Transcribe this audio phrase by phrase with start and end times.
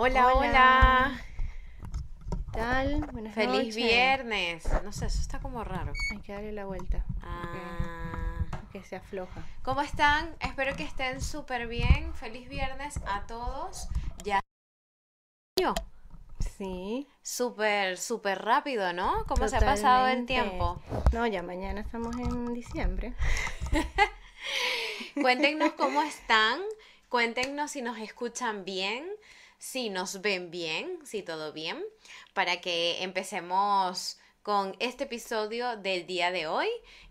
[0.00, 1.20] Hola, hola.
[2.30, 3.00] ¿Qué tal?
[3.10, 3.74] Buenas Feliz noches.
[3.74, 4.82] viernes.
[4.84, 5.92] No sé, eso está como raro.
[6.12, 7.04] Hay que darle la vuelta.
[7.20, 8.46] Ah.
[8.70, 9.44] Que se afloja.
[9.64, 10.36] ¿Cómo están?
[10.38, 12.14] Espero que estén súper bien.
[12.14, 13.88] Feliz viernes a todos.
[14.22, 14.38] Ya.
[15.60, 15.74] Yo.
[16.56, 17.08] Sí.
[17.20, 19.24] Súper, súper rápido, ¿no?
[19.26, 20.80] ¿Cómo se ha pasado el tiempo?
[21.12, 23.14] No, ya mañana estamos en diciembre.
[25.20, 26.60] Cuéntenos cómo están.
[27.08, 29.04] Cuéntenos si nos escuchan bien,
[29.58, 31.82] si nos ven bien, si todo bien,
[32.32, 36.68] para que empecemos con este episodio del día de hoy,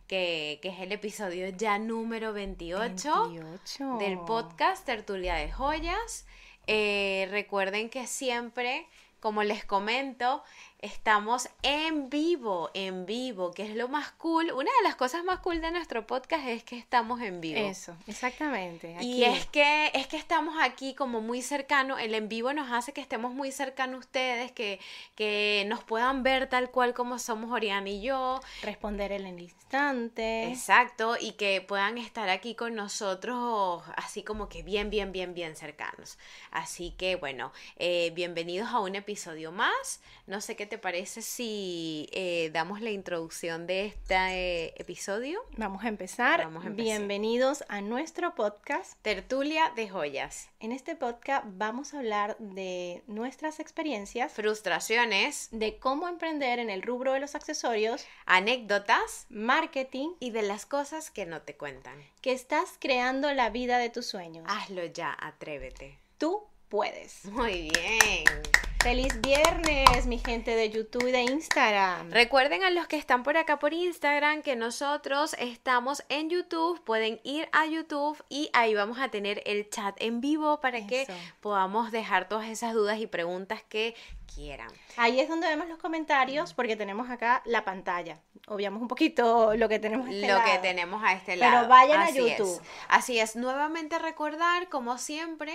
[0.08, 3.98] que, que es el episodio ya número 28, 28.
[4.00, 6.26] del podcast Tertulia de Joyas.
[6.66, 8.88] Eh, recuerden que siempre,
[9.20, 10.44] como les comento,
[10.80, 14.52] estamos en vivo, en vivo, que es lo más cool.
[14.52, 17.60] Una de las cosas más cool de nuestro podcast es que estamos en vivo.
[17.60, 18.96] Eso, exactamente.
[19.02, 22.94] Y es que, es que estamos aquí como muy cercano, el en vivo nos hace
[22.94, 24.80] que estemos muy cercanos a ustedes, que,
[25.16, 30.48] que nos puedan ver tal cual como somos Oriana y yo, responder en el instante.
[30.50, 35.56] exacto, y que puedan estar aquí con nosotros así como que bien, bien, bien, bien
[35.56, 36.20] cercanos.
[36.52, 40.02] Así que bueno, eh, bienvenidos a un episodio más.
[40.28, 45.40] No sé qué te parece si eh, damos la introducción de este eh, episodio.
[45.56, 46.44] Vamos a empezar.
[46.44, 46.86] Vamos a empezar.
[46.86, 49.02] Bienvenidos a nuestro podcast.
[49.02, 56.08] Tertulia de joyas, En este podcast vamos a hablar de nuestras experiencias, frustraciones, de cómo
[56.08, 61.42] emprender en el rubro de los accesorios, anécdotas marketing, y de las cosas que no
[61.42, 62.04] te cuentan.
[62.22, 64.46] que estás creando la vida de tus sueños.
[64.48, 65.98] Hazlo ya, atrévete.
[66.18, 67.26] Tú puedes.
[67.26, 68.67] Muy bien.
[68.88, 72.10] Feliz viernes, mi gente de YouTube y de Instagram.
[72.10, 77.20] Recuerden a los que están por acá por Instagram que nosotros estamos en YouTube, pueden
[77.26, 81.06] ir a YouTube y ahí vamos a tener el chat en vivo para que
[81.42, 83.94] podamos dejar todas esas dudas y preguntas que
[84.34, 84.70] quieran.
[84.96, 88.20] Ahí es donde vemos los comentarios porque tenemos acá la pantalla.
[88.48, 90.08] Obviamos un poquito lo que tenemos.
[90.08, 90.62] a este lo que lado.
[90.62, 91.68] tenemos a este Pero lado.
[91.68, 92.62] vayan a YouTube.
[92.62, 92.70] Es.
[92.88, 95.54] Así es, nuevamente recordar, como siempre,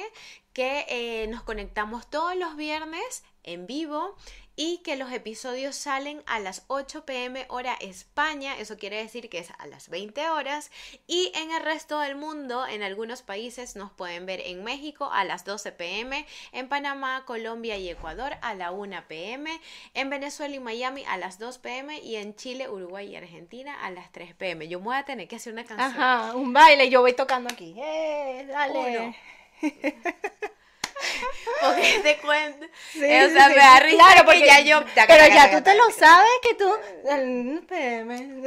[0.53, 4.17] que eh, nos conectamos todos los viernes en vivo
[4.55, 9.39] y que los episodios salen a las 8 pm hora España, eso quiere decir que
[9.39, 10.71] es a las 20 horas,
[11.07, 15.25] y en el resto del mundo, en algunos países nos pueden ver en México a
[15.25, 19.59] las 12 pm, en Panamá, Colombia y Ecuador a la 1 pm,
[19.95, 23.91] en Venezuela y Miami a las 2 pm y en Chile, Uruguay y Argentina a
[23.91, 24.69] las 3 pm.
[24.69, 25.91] Yo me voy a tener que hacer una canción.
[25.91, 26.91] Ajá, un baile.
[26.91, 27.75] Yo voy tocando aquí.
[27.79, 28.45] ¡Eh!
[28.49, 29.01] Dale.
[29.01, 29.15] Uno.
[31.61, 32.67] Porque te cuento.
[32.93, 34.85] Sí, Eh, o sea, sí, me da risa Claro, que porque- ya yo.
[34.95, 36.71] Pero ya tú te lo sabes que tú.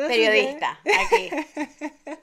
[0.07, 1.29] Periodista, aquí.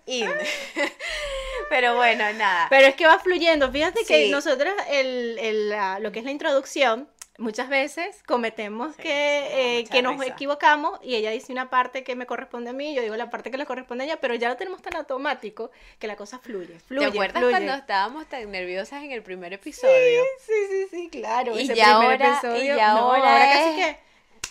[0.07, 0.29] In.
[1.71, 2.67] Pero bueno, nada.
[2.71, 3.71] Pero es que va fluyendo.
[3.73, 4.31] Fíjate que Sí.
[4.31, 9.85] nosotros, el, el, la- lo que es la introducción, muchas veces cometemos Sí, que, eh,
[9.85, 10.33] que nos risa.
[10.33, 13.51] equivocamos y ella dice una parte que me corresponde a mí, yo digo la parte
[13.51, 16.79] que le corresponde a ella, pero ya lo tenemos tan automático que la cosa fluye.
[16.81, 17.51] fluye ¿Te acuerdas fluye.
[17.53, 20.23] cuando estábamos tan nerviosas en el primer episodio?
[20.41, 21.59] Sí, sí, sí, claro.
[21.59, 22.75] Y ese ya primer ahora- episodio.
[22.75, 24.01] y ya no, ahora casi es- que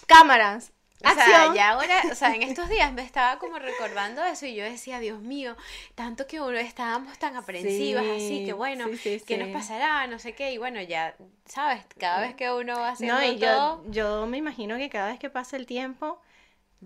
[0.08, 0.72] cámaras.
[1.04, 4.56] O sea, ya ahora, o sea, en estos días me estaba como recordando eso y
[4.56, 5.56] yo decía, Dios mío,
[5.96, 10.06] tanto que uno estábamos tan aprensivas, así Sí, que bueno, sí, sí, ¿qué nos pasará?
[10.08, 11.84] No sé qué, y bueno, ya, ¿sabes?
[12.00, 15.10] Cada vez que uno va haciendo No, y todo, yo, yo me imagino que cada
[15.12, 16.22] vez que pase el tiempo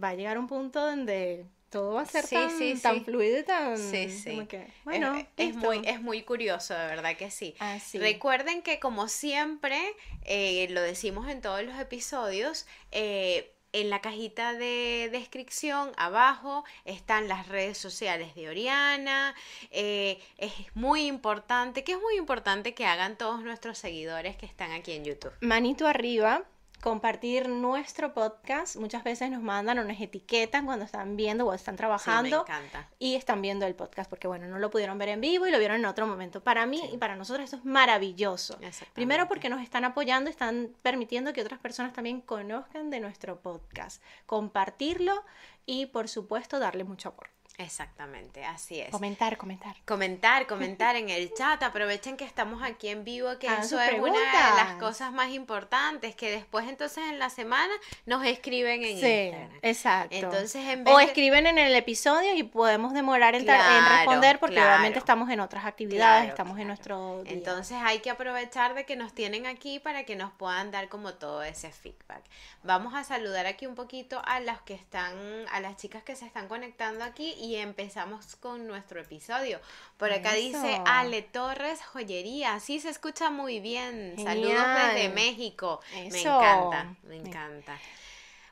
[0.01, 3.03] va a llegar un punto donde todo va a ser Sí, tan, sí, tan sí.
[3.03, 4.45] fluido y tan Sí, sí.
[4.47, 7.53] que, bueno, es, muy, es muy curioso, de verdad que sí.
[7.59, 7.97] Así.
[7.97, 9.81] Recuerden que como siempre,
[10.23, 17.27] eh, lo decimos en todos los episodios, eh, en la cajita de descripción abajo están
[17.27, 19.35] las redes sociales de Oriana.
[19.71, 24.71] eh, es muy importante, que es muy importante que hagan todos nuestros seguidores que están
[24.71, 25.33] aquí en YouTube.
[25.41, 26.43] Manito arriba,
[26.85, 28.75] compartir nuestro podcast.
[28.75, 32.87] Muchas veces nos mandan unas etiquetas cuando están viendo o están Sí, me trabajando encanta.
[32.99, 35.57] y están viendo el podcast porque, bueno, no lo pudieron ver en vivo y lo
[35.57, 36.43] vieron en otro momento.
[36.43, 36.89] Para mí Sí.
[36.93, 38.59] y para nosotros esto es maravilloso.
[38.93, 43.99] Primero porque nos están apoyando, están permitiendo que otras personas también conozcan de nuestro podcast,
[44.27, 45.23] compartirlo
[45.65, 47.31] y por supuesto darle mucho amor.
[47.57, 48.89] Exactamente, así es.
[48.89, 49.75] Comentar, comentar.
[49.85, 54.19] Comentar, comentar en el chat, aprovechen que estamos aquí en vivo, que eso es una
[54.19, 57.73] de las cosas más importantes, que después entonces en la semana
[58.05, 59.59] nos escriben en Sí, Instagram.
[59.61, 60.15] exacto.
[60.15, 64.55] Entonces en vez o de- escriben en el episodio y podemos demorar en, responder porque
[64.55, 64.71] claro.
[64.71, 67.33] obviamente estamos en otras actividades, Claro, estamos en nuestro día.
[67.33, 71.13] Entonces hay que aprovechar de que nos tienen aquí para que nos puedan dar como
[71.13, 72.21] todo ese feedback.
[72.63, 75.13] Vamos a saludar aquí un poquito a las que están,
[75.51, 79.59] a las chicas que se están conectando aquí y empezamos con nuestro episodio.
[79.97, 80.81] Por acá dice.
[80.87, 82.59] Ale Torres Joyería.
[82.59, 84.15] Sí, se escucha muy bien.
[84.17, 84.55] Saludos
[84.93, 85.81] desde México.
[85.93, 87.77] Me encanta, me Me- encanta.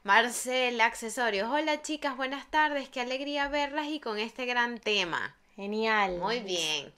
[0.04, 1.50] Marcel Accesorios.
[1.50, 2.90] Hola chicas, buenas tardes.
[2.90, 5.36] Qué alegría verlas y con este gran tema.
[5.56, 6.18] Genial.
[6.18, 6.94] Muy bien.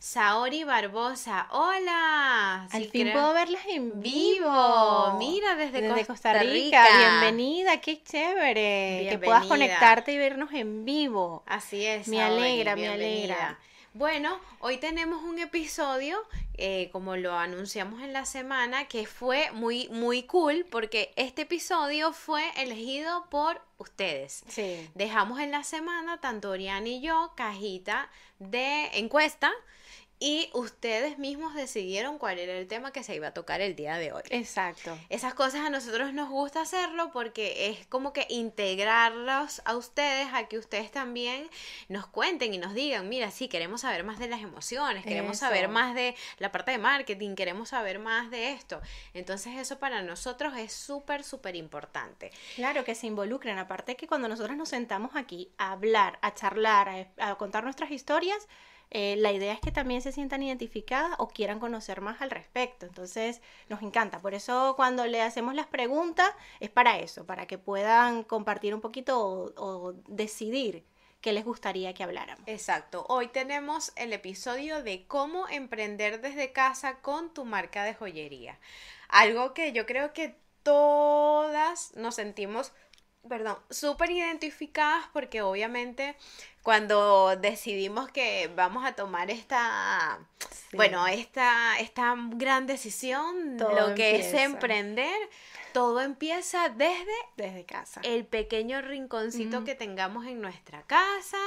[0.00, 1.48] Saori Barbosa.
[1.50, 2.68] Hola.
[2.70, 4.44] Al Sí, fin creo- puedo verlas en vivo.
[4.50, 5.16] vivo.
[5.18, 6.86] Mira, desde, Desde Costa, Costa Rica.
[6.98, 9.08] Bienvenida, qué chévere.
[9.10, 9.48] Que puedas Bienvenida.
[9.48, 11.42] conectarte y vernos en vivo.
[11.46, 12.06] Así es.
[12.08, 13.34] Me Saori, alegra, me bienvenida.
[13.34, 13.58] alegra.
[13.94, 16.22] Bueno, hoy tenemos un episodio,
[16.54, 22.12] eh, como lo anunciamos en la semana, que fue muy, muy cool porque este episodio
[22.12, 24.44] fue elegido por ustedes.
[24.46, 24.88] Sí.
[24.94, 28.08] Dejamos en la semana, tanto Oriana y yo, cajita
[28.38, 29.50] de encuesta
[30.20, 33.96] y ustedes mismos decidieron cuál era el tema que se iba a tocar el día
[33.96, 34.22] de hoy.
[34.30, 34.98] Exacto.
[35.08, 40.48] Esas cosas a nosotros nos gusta hacerlo porque es como que integrarlos a ustedes, a
[40.48, 41.48] que ustedes también
[41.88, 45.46] nos cuenten y nos digan, mira, sí, queremos saber más de las emociones, queremos Eso.
[45.46, 48.80] saber más de la parte de marketing, queremos saber más de esto.
[49.14, 52.30] Entonces eso para nosotros es súper, súper importante.
[52.56, 53.58] Claro, que se involucren.
[53.58, 56.88] Aparte que cuando nosotros nos sentamos aquí a hablar, a charlar,
[57.18, 58.48] a, a contar nuestras historias,
[58.90, 62.86] eh, la idea es que también se sientan identificadas o quieran conocer más al respecto.
[62.86, 64.20] Entonces, nos encanta.
[64.20, 66.30] Por eso cuando le hacemos las preguntas
[66.60, 70.84] es para eso, para que puedan compartir un poquito o, o decidir
[71.20, 72.46] qué les gustaría que habláramos.
[72.46, 73.04] Exacto.
[73.08, 78.58] Hoy tenemos el episodio de cómo emprender desde casa con tu marca de joyería.
[79.08, 82.72] Algo que yo creo que todas nos sentimos,
[83.26, 86.16] perdón, súper identificadas porque obviamente
[86.62, 90.18] cuando decidimos que vamos a tomar esta,
[90.70, 90.76] Sí.
[90.76, 95.16] bueno, esta, esta gran decisión, Todo lo que es emprender,
[95.78, 98.00] todo empieza desde Desde casa.
[98.02, 101.38] el pequeño rinconcito que tengamos en nuestra casa,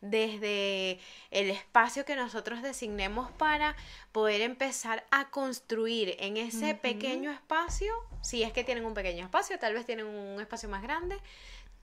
[0.00, 1.00] desde
[1.32, 3.74] el espacio que nosotros designemos para
[4.12, 7.92] poder empezar a construir en ese pequeño espacio,
[8.22, 11.18] si es que tienen un pequeño espacio, tal vez tienen un espacio más grande,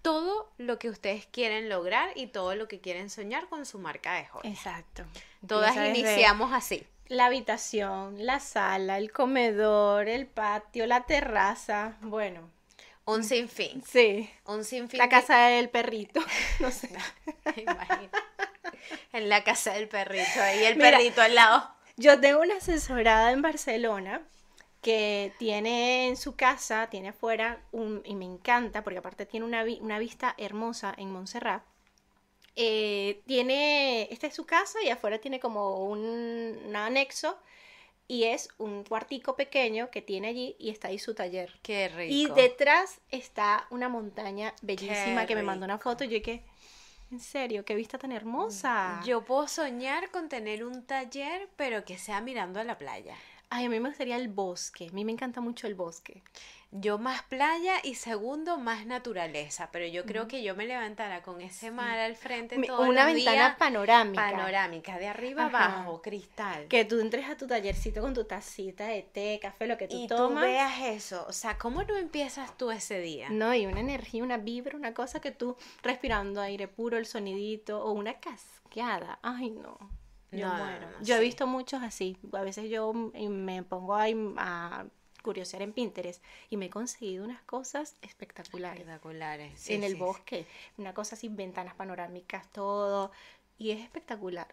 [0.02, 4.14] todo lo que ustedes quieren lograr y todo lo que quieren soñar con su marca
[4.14, 4.54] de joyas.
[4.54, 5.04] Exacto.
[5.46, 6.88] Todas iniciamos así.
[7.10, 12.50] La habitación, la sala, el comedor, el patio, la terraza, bueno,
[13.06, 13.82] Un sinfín.
[13.84, 14.98] sí, Un sinfín.
[14.98, 16.20] la de- casa del perrito,
[16.60, 16.90] no sé.
[17.56, 18.10] Imagina.
[19.14, 20.92] En la casa del perrito, ahí el Mira.
[20.98, 21.72] perrito al lado.
[21.96, 24.22] Yo tengo una asesorada en Barcelona
[24.82, 29.64] que tiene en su casa, tiene afuera, un, y me encanta, porque aparte tiene una,
[29.64, 31.64] vi- una vista hermosa en Montserrat.
[32.60, 37.38] Eh, tiene, esta es su casa y afuera tiene como un, un anexo
[38.08, 41.60] y es un cuartico pequeño que tiene allí y está ahí su taller.
[41.62, 42.14] Qué rico.
[42.14, 46.44] Y detrás está una montaña bellísima Qué que me mandó una foto y yo que,
[47.12, 49.02] en serio, qué vista tan hermosa.
[49.06, 53.16] Yo puedo soñar con tener un taller, pero que sea mirando a la playa.
[53.50, 54.88] Ay, a mí me gustaría el bosque.
[54.90, 56.24] A mí me encanta mucho el bosque.
[56.80, 61.42] Yo más playa y segundo más naturaleza, pero yo creo que yo me levantara con
[61.42, 64.32] ese mar al frente Una los ventana días, panorámica.
[64.32, 65.66] panorámica, de arriba Ajá.
[65.78, 66.68] abajo, cristal.
[66.68, 69.96] Que tú entres a tu tallercito con tu tacita de té, café, lo que tú
[69.98, 70.44] y tomas.
[70.44, 73.30] tú veas eso, o sea, ¿cómo no empiezas tú ese día?
[73.30, 77.84] No, y una energía, una vibra, una cosa que tú respirando aire puro, el sonidito,
[77.84, 79.20] o una cascada.
[79.22, 79.78] Ay, no.
[80.32, 80.92] Yo No, muero.
[80.92, 82.18] no, yo he visto muchos así.
[82.34, 84.08] A veces yo me pongo a,
[84.38, 84.86] a
[85.28, 88.80] curiosear en Pinterest y me he conseguido unas cosas espectaculares.
[88.80, 89.60] Espectaculares.
[89.60, 90.00] sí, en el sí, sí.
[90.00, 90.46] bosque,
[90.78, 93.12] una cosa así, ventanas panorámicas, todo,
[93.58, 94.48] y es espectacular.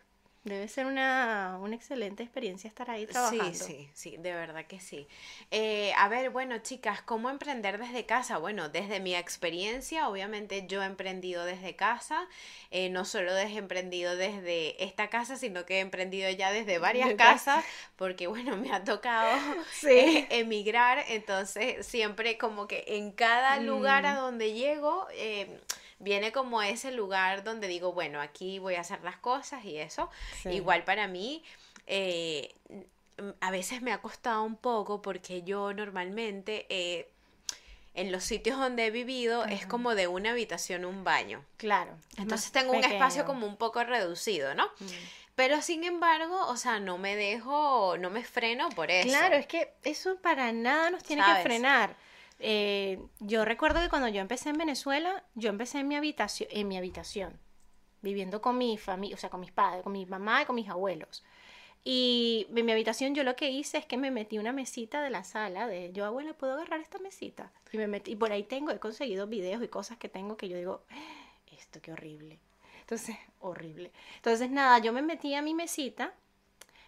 [0.44, 3.66] Debe ser una, una excelente experiencia estar ahí trabajando.
[3.66, 5.06] Sí, sí, sí, de verdad que sí.
[5.50, 8.38] Eh, a ver, bueno, chicas, ¿cómo emprender desde casa?
[8.38, 12.26] Bueno, desde mi experiencia, obviamente yo he emprendido desde casa,
[12.70, 17.12] eh, no solo he emprendido desde esta casa, sino que he emprendido ya desde varias
[17.14, 19.36] casas, porque bueno, me ha tocado
[19.70, 19.94] Sí.
[19.94, 24.16] eh, emigrar, entonces siempre como que en cada lugar a Mm.
[24.16, 25.60] donde llego, eh,
[26.04, 30.10] viene como ese lugar donde digo, bueno, aquí voy a hacer las cosas y eso.
[30.42, 30.50] Sí.
[30.50, 31.42] Igual para mí,
[31.86, 32.54] eh,
[33.40, 37.08] a veces me ha costado un poco porque yo normalmente eh,
[37.94, 41.44] en los sitios donde he vivido es como de una habitación, un baño.
[41.56, 41.96] Claro.
[42.12, 44.66] es Entonces tengo un espacio como un poco reducido, ¿no?
[44.78, 44.86] Mm.
[45.36, 49.08] Pero sin embargo, o sea, no me dejo, no me freno por eso.
[49.08, 51.96] Claro, es que eso para nada nos tiene que frenar.
[52.46, 56.68] Eh, yo recuerdo que cuando yo empecé en Venezuela, yo empecé en mi habitación, en
[56.68, 57.40] mi habitación,
[58.02, 60.68] viviendo con mi familia, o sea, con mis padres, con mi mamá y con mis
[60.68, 61.24] abuelos.
[61.84, 65.08] Y en mi habitación yo lo que hice es que me metí una mesita de
[65.08, 67.50] la sala de yo, abuela, ¿puedo agarrar esta mesita?
[67.72, 70.50] Y me metí, y por ahí tengo, he conseguido videos y cosas que tengo que
[70.50, 70.82] yo digo,
[71.50, 72.40] esto qué horrible.
[72.80, 73.90] Entonces, horrible.
[74.16, 76.12] Entonces, nada, yo me metí a mi mesita,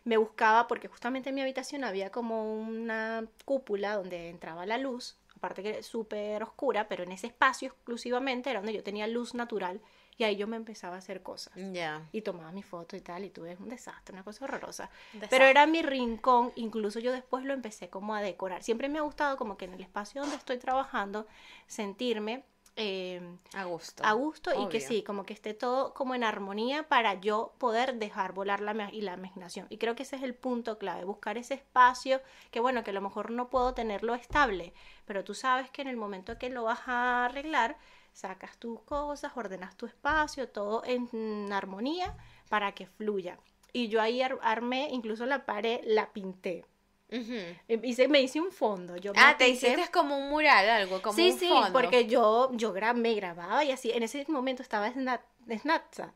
[0.05, 5.17] me buscaba, porque justamente en mi habitación había como una cúpula donde entraba la luz,
[5.37, 9.81] aparte que súper oscura, pero en ese espacio exclusivamente era donde yo tenía luz natural
[10.19, 11.55] y ahí yo me empezaba a hacer cosas.
[11.73, 12.09] Ya.
[12.13, 14.91] Y tomaba mi foto y tal, y tuve un desastre, una cosa horrorosa.
[15.13, 15.29] Desastre.
[15.29, 18.63] Pero era mi rincón, incluso yo después lo empecé como a decorar.
[18.63, 21.27] Siempre me ha gustado como que en el espacio donde estoy trabajando,
[21.67, 22.45] sentirme
[22.77, 23.21] eh,
[23.55, 24.05] A gusto.
[24.05, 27.95] a gusto y que sí, como que esté todo como en armonía para yo poder
[27.99, 29.67] dejar volar la y la imaginación.
[29.71, 32.95] Y creo que ese es el punto clave, buscar ese espacio que bueno, que a
[32.95, 34.75] lo mejor no puedo tenerlo estable,
[35.07, 37.77] pero tú sabes que en el momento que lo vas a arreglar,
[38.13, 42.15] sacas tus cosas, ordenas tu espacio, todo en armonía
[42.49, 43.39] para que fluya.
[43.73, 46.65] Y yo ahí ar- armé, incluso la pared la pinté.
[47.09, 48.97] Hice, me hice un fondo.
[48.97, 51.73] Yo Ah, te hiciste como un mural, algo, como sí, un sí, fondo.
[51.73, 53.91] porque yo, yo me grababa y así.
[53.93, 56.11] En ese momento estaba Snap, Snapchat.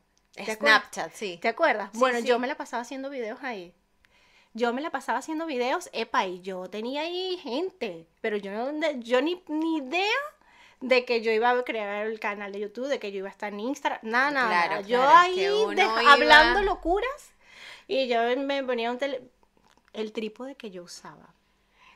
[0.45, 1.39] Snapchat, sí.
[1.41, 1.91] ¿Te acuerdas?
[1.93, 2.27] Sí, bueno, sí.
[2.27, 3.73] yo me la pasaba haciendo videos ahí.
[4.53, 8.91] Yo me la pasaba haciendo videos, epa, y yo tenía ahí gente, pero yo, no,
[8.99, 10.11] yo ni, ni idea
[10.81, 13.31] de que yo iba a crear el canal de YouTube, de que yo iba a
[13.33, 14.49] estar en Instagram, nada, nada.
[14.67, 14.81] Claro.
[14.89, 17.33] Yo claro, ahí de- iba- hablando locuras
[17.87, 19.23] y yo me ponía un tele-
[19.93, 21.35] el trípode que yo usaba.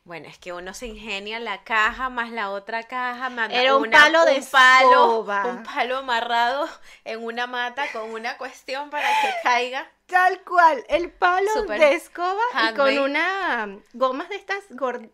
[0.04, 3.88] Bueno, es que uno se ingenia la caja más la otra caja, más Era un
[3.88, 5.44] una- palo de un palo, escoba.
[5.46, 6.68] un palo amarrado
[7.04, 9.90] en una mata con una cuestión para que caiga.
[10.06, 14.62] Tal cual, el palo de escoba y con una gomas de estas,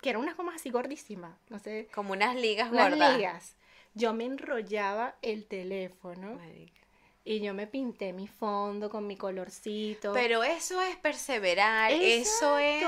[0.02, 3.16] que eran unas gomas así gordísimas, no sé, Como unas ligas unas gordas.
[3.16, 3.54] ligas.
[3.94, 6.79] Yo me enrollaba el teléfono Marica.
[7.24, 10.12] Y yo me pinté mi fondo con mi colorcito.
[10.12, 12.82] Pero eso es perseverar, eso es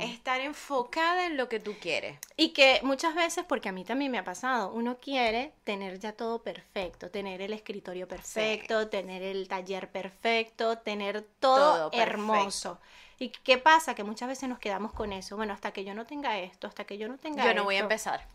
[0.00, 2.18] estar enfocada en lo que tú quieres.
[2.36, 6.12] Y que muchas veces, porque a mí también me ha pasado, uno quiere tener ya
[6.12, 12.78] todo perfecto, tener el escritorio perfecto, tener el taller perfecto, tener todo, hermoso.
[13.18, 13.94] ¿Y qué pasa?
[13.94, 15.36] Que muchas veces nos quedamos con eso.
[15.36, 17.76] Bueno, hasta que yo no tenga esto, hasta que yo no tenga Yo no voy
[17.76, 18.26] a empezar.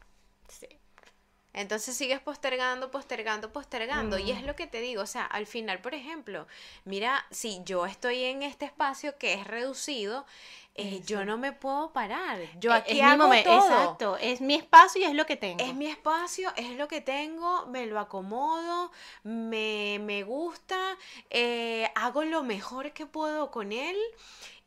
[0.47, 0.67] Sí.
[1.57, 4.19] Entonces sigues postergando, postergando, postergando.
[4.19, 6.45] Y es lo que te digo, o sea, al final, por ejemplo,
[6.85, 10.27] mira, si yo estoy en este espacio que es reducido,
[10.77, 12.39] eh, yo no me puedo parar.
[12.59, 13.57] Yo Eh, aquí es hago momen- todo.
[13.67, 15.63] Exacto, es mi espacio y es lo que tengo.
[15.63, 18.91] Es mi espacio, es lo que tengo, me lo acomodo,
[19.23, 20.97] me, me gusta,
[21.29, 23.97] eh, hago lo mejor que puedo con él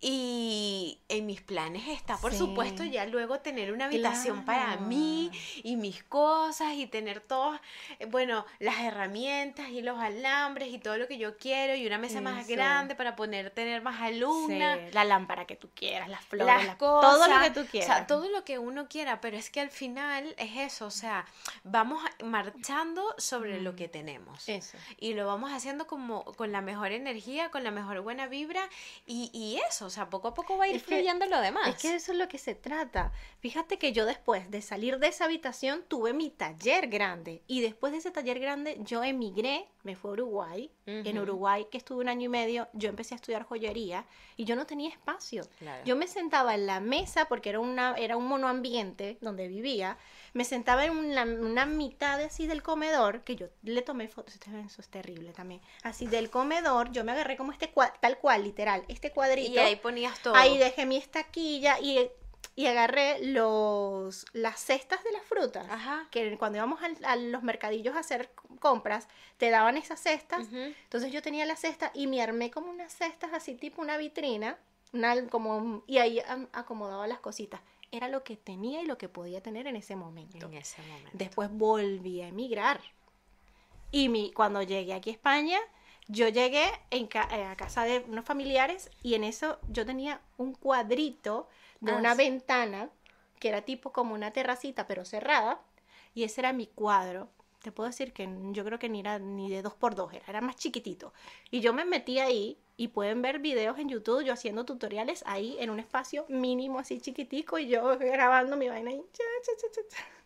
[0.02, 2.38] y en mis planes está, por Sí.
[2.38, 5.31] supuesto, ya luego tener una habitación para mí
[5.62, 7.61] y mis cosas y tener todas,
[7.99, 11.99] eh, bueno, las herramientas y los alambres y todo lo que yo quiero y una
[11.99, 16.25] mesa más grande para poner, tener más Sí, alumnas la lámpara que tú quieras, las
[16.25, 17.87] flores, las las- cosas, todo lo que tú O quieras.
[17.97, 21.26] sea, todo lo que uno quiera, pero es que al final es eso, o sea,
[21.64, 24.49] vamos marchando sobre lo que tenemos.
[24.49, 24.76] Eso.
[24.99, 28.69] Y lo vamos haciendo como con la mejor energía, con la mejor buena vibra
[29.07, 31.40] y, y eso, o sea, poco a poco va a ir Es que- fluyendo lo
[31.40, 31.69] demás.
[31.69, 33.12] Es que eso es lo que se trata.
[33.40, 37.92] Fíjate que yo después de salir de esa habitación tuve mi taller grande y después
[37.92, 40.71] de ese taller grande yo emigré, me fui a Uruguay.
[40.87, 41.19] En.
[41.19, 44.07] Uruguay, que estuve un año y medio, yo empecé a estudiar joyería
[44.37, 45.45] y yo no tenía espacio.
[45.59, 45.85] Claro.
[45.85, 49.99] Yo me sentaba en la mesa porque era, una, era un monoambiente donde vivía.
[50.33, 54.81] Me sentaba en una, una mitad así del comedor, que yo le tomé fotos, eso
[54.81, 55.61] es terrible también.
[55.83, 59.53] Así del comedor, yo me agarré como este tal cual, literal, este cuadrito.
[59.53, 60.35] y ahí ponías todo.
[60.35, 62.11] Ahí dejé mi estaquilla y,
[62.61, 65.67] y agarré los, las cestas de las frutas.
[65.71, 66.07] Ajá.
[66.11, 70.47] Que cuando íbamos a, los mercadillos a hacer compras, te daban esas cestas.
[70.52, 74.59] Entonces yo tenía la cesta y me armé como unas cestas así tipo una vitrina.
[74.93, 76.21] una- como, y ahí
[76.52, 77.61] acomodaba las cositas.
[77.93, 80.47] Era lo que tenía y lo que podía tener en ese momento.
[80.47, 81.11] En ese momento.
[81.14, 82.81] Después volví a emigrar.
[83.93, 85.59] Y mi, cuando llegué aquí a España,
[86.09, 90.21] yo llegué en ca- eh, a casa de unos familiares y en eso yo tenía
[90.38, 91.49] un cuadrito
[91.81, 92.17] de Ah, una sí.
[92.17, 92.91] ventana
[93.39, 95.61] que era tipo como una terracita pero cerrada
[96.15, 97.29] y ese era mi cuadro.
[97.63, 100.25] Te puedo decir que yo creo que ni era ni de dos por dos, era,
[100.29, 101.13] era más chiquitito.
[101.51, 105.57] Y yo me metí ahí y pueden ver videos en YouTube yo haciendo tutoriales ahí
[105.61, 110.20] en un espacio mínimo así chiquitico y yo grabando mi vaina cha, cha, cha, cha.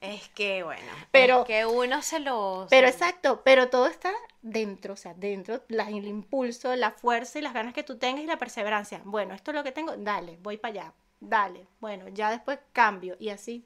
[0.00, 2.66] Es que, bueno, Pero- es que uno se lo...
[2.70, 7.42] Pero exacto, pero todo está dentro, o sea, dentro, la- el impulso, la fuerza y
[7.42, 9.00] las ganas que tú tengas y la perseverancia.
[9.04, 13.16] Bueno, esto es lo que tengo, dale, voy para allá, dale, bueno, ya después cambio
[13.20, 13.64] y así.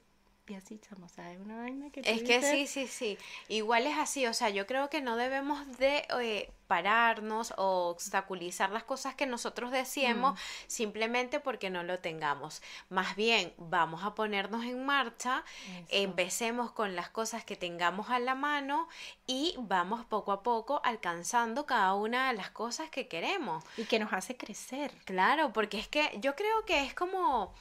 [0.54, 3.18] Así, chamo, o sea, es una vaina que Es que dices, sí, sí, sí.
[3.48, 8.70] Igual es así, o sea, yo creo que no debemos de eh, pararnos o obstaculizar
[8.70, 12.62] las cosas que nosotros deseemos simplemente porque no lo tengamos.
[12.88, 15.86] Más bien, vamos a ponernos en marcha, Eso.
[15.90, 18.88] empecemos con las cosas que tengamos a la mano
[19.26, 23.64] y vamos poco a poco alcanzando cada una de las cosas que queremos.
[23.76, 24.92] Y que nos hace crecer.
[25.04, 27.54] Claro, porque es que yo creo que es como,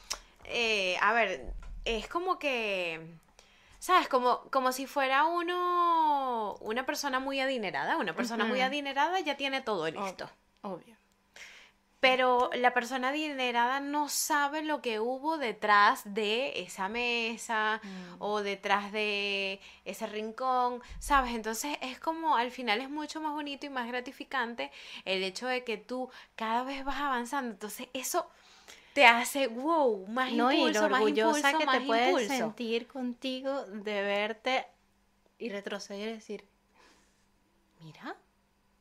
[0.45, 1.53] eh, a ver,
[1.85, 2.99] es como que,
[3.79, 4.07] ¿sabes?
[4.07, 7.97] Como, como si fuera uno, una persona muy adinerada.
[7.97, 10.29] Una persona muy adinerada ya tiene todo listo.
[10.61, 10.95] Obvio.
[12.01, 18.15] Pero la persona adinerada no sabe lo que hubo detrás de esa mesa Mm.
[18.19, 21.33] o detrás de ese rincón, ¿sabes?
[21.33, 24.71] Entonces es como al final es mucho más bonito y más gratificante
[25.05, 27.51] el hecho de que tú cada vez vas avanzando.
[27.53, 28.29] Entonces eso
[28.95, 32.07] te hace, wow, más No, y lo impulso, más orgullosa impulso, que más te puedes
[32.07, 32.27] impulso.
[32.29, 34.67] sentir contigo de verte
[35.37, 36.45] y retroceder y decir,
[37.81, 38.15] mira,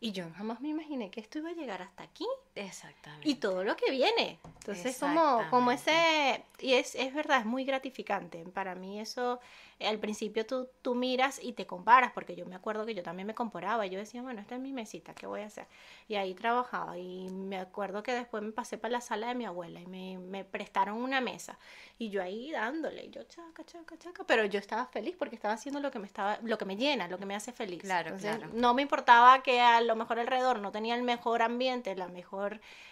[0.01, 3.29] y yo jamás me imaginé que esto iba a llegar hasta aquí Exactamente.
[3.29, 4.39] y todo lo que viene.
[4.61, 8.45] Entonces, como, como ese, y es, es verdad, es muy gratificante.
[8.55, 9.41] Para mí eso,
[9.79, 13.03] eh, al principio tú, tú miras y te comparas, porque yo me acuerdo que yo
[13.03, 15.67] también me comparaba, yo decía, bueno, esta es mi mesita, ¿qué voy a hacer?
[16.09, 19.45] Y ahí trabajaba y me acuerdo que después me pasé para la sala de mi
[19.45, 21.59] abuela y me, me prestaron una mesa
[21.99, 25.55] y yo ahí dándole, y yo chaca, chaca, chaca, pero yo estaba feliz porque estaba
[25.55, 27.83] haciendo lo que me estaba, lo que me llena, lo que me hace feliz.
[27.83, 28.53] Claro, Entonces, claro.
[28.55, 32.44] no me importaba que a lo mejor alrededor no tenía el mejor ambiente, la mejor,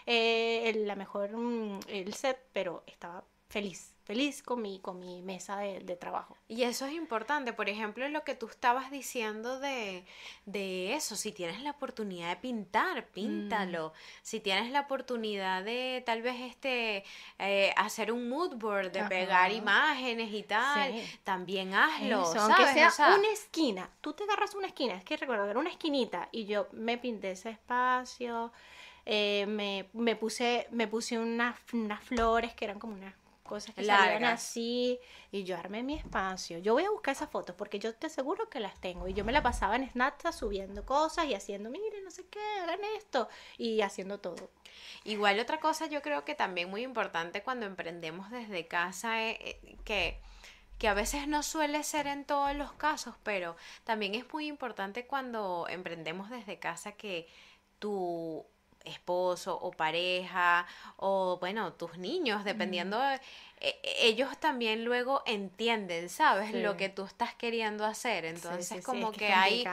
[0.06, 5.20] eh, el, la mejor, mm, el set, pero estaba feliz, feliz con mi, con mi
[5.20, 6.38] mesa de, de trabajo.
[6.48, 10.06] Y eso es importante, por ejemplo, lo que tú estabas diciendo de,
[10.46, 13.92] de eso, si tienes la oportunidad de pintar, píntalo.
[14.22, 17.04] Si tienes la oportunidad de tal vez este
[17.38, 21.20] eh, hacer un mood board, de pegar imágenes y tal, Sí.
[21.22, 22.56] también hazlo, Eso, ¿sabes?
[22.56, 25.58] aunque sea, O sea, una esquina, tú te agarras una esquina, es que recuerdo era
[25.60, 28.50] una esquinita y yo me pinté ese espacio,
[29.04, 33.84] eh, me, me puse, me puse unas, unas flores que eran como unas cosas que
[33.84, 34.42] salían Largas.
[34.42, 34.98] así
[35.30, 36.58] y yo armé mi espacio.
[36.58, 39.24] Yo voy a buscar esas fotos porque yo te aseguro que las tengo y yo
[39.24, 43.28] me la pasaba en Snapchat subiendo cosas y haciendo, miren, no sé qué, hagan esto
[43.58, 44.50] y haciendo todo.
[45.04, 49.76] Igual otra cosa yo creo que también muy importante cuando emprendemos desde casa eh, eh,
[49.84, 50.20] que
[50.78, 55.06] que a veces no suele ser en todos los casos, pero también es muy importante
[55.06, 57.28] cuando emprendemos desde casa que
[57.78, 58.44] tu
[58.84, 60.66] esposo o pareja
[60.96, 63.20] o bueno, tus niños, dependiendo, de-
[64.00, 66.50] ellos también luego entienden, ¿sabes?
[66.50, 66.60] Sí.
[66.62, 68.24] Lo que tú estás queriendo hacer.
[68.24, 69.64] Entonces sí, sí, como es que, hay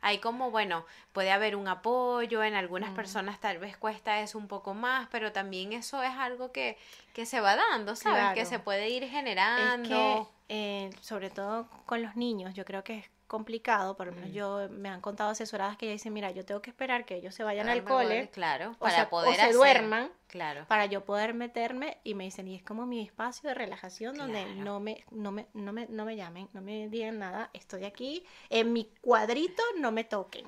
[0.00, 2.94] hay como, bueno, puede haber un apoyo, en algunas Mm.
[2.96, 6.78] personas tal vez cuesta eso un poco más, pero también eso es algo que,
[7.12, 8.34] que se va dando, ¿sabes?
[8.34, 10.30] Que se puede ir Es que, generando.
[10.48, 14.34] eh, sobre todo con los niños, yo creo que es complicado, por lo menos Mm.
[14.34, 17.34] yo me han contado asesoradas que ya dicen, mira, yo tengo que esperar que ellos
[17.34, 19.54] se vayan al cole, Claro, o, para sea, o poder se hacer.
[19.54, 20.64] duerman, Claro.
[20.66, 24.44] para yo poder meterme y me dicen, y es como mi espacio de relajación donde
[24.56, 28.24] no me, no me, no me, no me llamen, no me digan nada, estoy aquí,
[28.50, 30.44] en mi cuadrito no me toquen.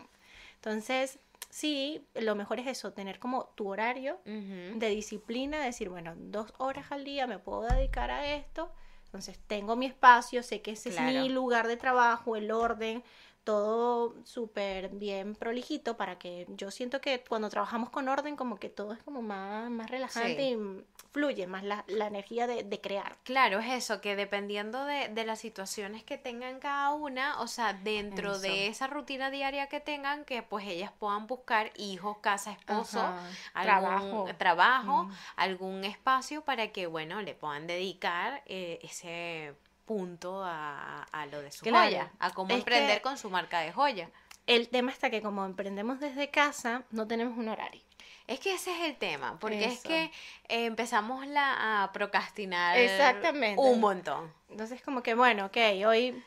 [0.56, 1.20] Entonces,
[1.50, 6.90] sí, lo mejor es eso, tener como tu horario de disciplina, decir, bueno, dos horas
[6.90, 8.72] al día me puedo dedicar a esto,
[9.04, 13.04] entonces tengo mi espacio, sé que ese es mi lugar de trabajo, el orden,
[13.46, 18.68] todo súper bien prolijito para que yo siento que cuando trabajamos con orden como que
[18.68, 20.58] todo es como más, más relajante Sí.
[20.58, 23.16] y fluye más la, la energía de, de crear.
[23.22, 27.72] Claro, es eso, que dependiendo de, de las situaciones que tengan cada una, o sea,
[27.72, 33.00] dentro de esa rutina diaria que tengan, que pues ellas puedan buscar hijos, casa, esposo,
[33.00, 34.28] Ajá, algún trabajo.
[34.36, 35.12] trabajo, Mm.
[35.36, 39.54] algún espacio para que, bueno, le puedan dedicar eh, ese
[39.86, 41.86] punto a, a lo de su Claro.
[41.86, 44.10] joya, a cómo emprender con su marca de joya.
[44.46, 47.80] El tema está que como emprendemos desde casa, no tenemos un horario.
[48.26, 50.04] Es que ese es el tema, porque es que
[50.48, 53.60] eh, empezamos la, a procrastinar Exactamente.
[53.60, 54.32] un montón.
[54.50, 56.22] Entonces, como que, bueno, ok, hoy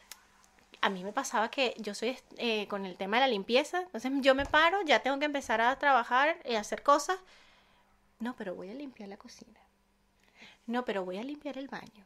[0.81, 4.11] a mí me pasaba que yo soy eh, con el tema de la limpieza, entonces
[4.21, 7.19] yo me paro, ya tengo que empezar a trabajar y hacer cosas.
[8.19, 9.59] No, pero voy a limpiar la cocina.
[10.67, 12.05] No, pero voy a limpiar el baño.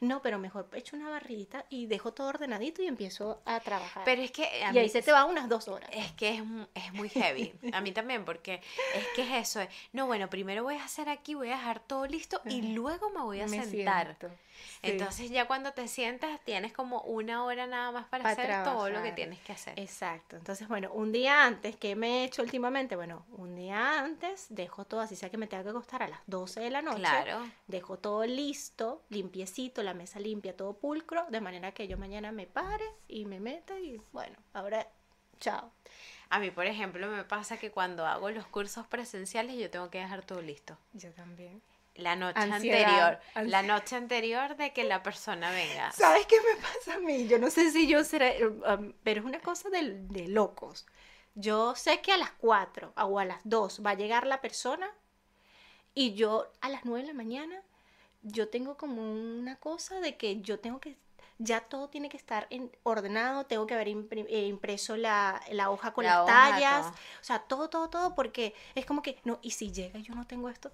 [0.00, 4.02] No, pero mejor echo una barridita y dejo todo ordenadito y empiezo a trabajar.
[4.04, 5.90] Pero es que a y ahí mí- se te van unas dos horas.
[5.92, 6.42] Es que es,
[6.74, 7.52] es muy heavy.
[7.72, 8.62] A mí también, porque
[8.94, 9.60] es que es eso.
[9.60, 13.10] es, No, bueno, primero voy a hacer aquí, voy a dejar todo listo y luego
[13.10, 14.16] me voy a Me sentar.
[14.18, 14.28] siento.
[14.60, 14.90] Sí.
[14.90, 18.90] Entonces ya cuando te sientas tienes como una hora nada más para Pa' hacer todo
[18.90, 19.78] lo que tienes que hacer.
[19.80, 20.36] Exacto.
[20.36, 22.94] Entonces, bueno, un día antes, ¿qué me he hecho últimamente?
[22.94, 26.20] Bueno, un día antes dejo todo, así sea que me tenga que acostar a las
[26.26, 26.98] 12 de la noche.
[26.98, 27.40] Claro.
[27.68, 32.46] Dejo todo listo, limpiecito, la mesa limpia, todo pulcro, de manera que yo mañana me
[32.46, 34.86] pare y me meta y bueno, ahora
[35.40, 35.72] chao.
[36.28, 39.98] A mí, por ejemplo, me pasa que cuando hago los cursos presenciales yo tengo que
[39.98, 40.78] dejar todo listo.
[40.92, 41.60] Yo también.
[41.96, 43.50] La noche Ansiedad, anterior.
[43.50, 45.90] La noche anterior de que la persona venga.
[45.90, 47.26] ¿Sabes qué me pasa a mí?
[47.26, 50.86] Yo no sé si yo seré, um, pero es una cosa de, de locos.
[51.34, 54.88] Yo sé que a las 4 o a las 2 va a llegar la persona
[55.94, 57.62] y yo a las 9 de la mañana,
[58.22, 60.96] yo tengo como una cosa de que yo tengo que,
[61.38, 65.92] ya todo tiene que estar en, ordenado, tengo que haber eh, impreso la, la hoja
[65.92, 66.90] con La las hoja, tallas, todo.
[66.90, 70.14] o sea, todo, todo, todo, porque es como que, no, y si llega y yo
[70.14, 70.70] no tengo esto,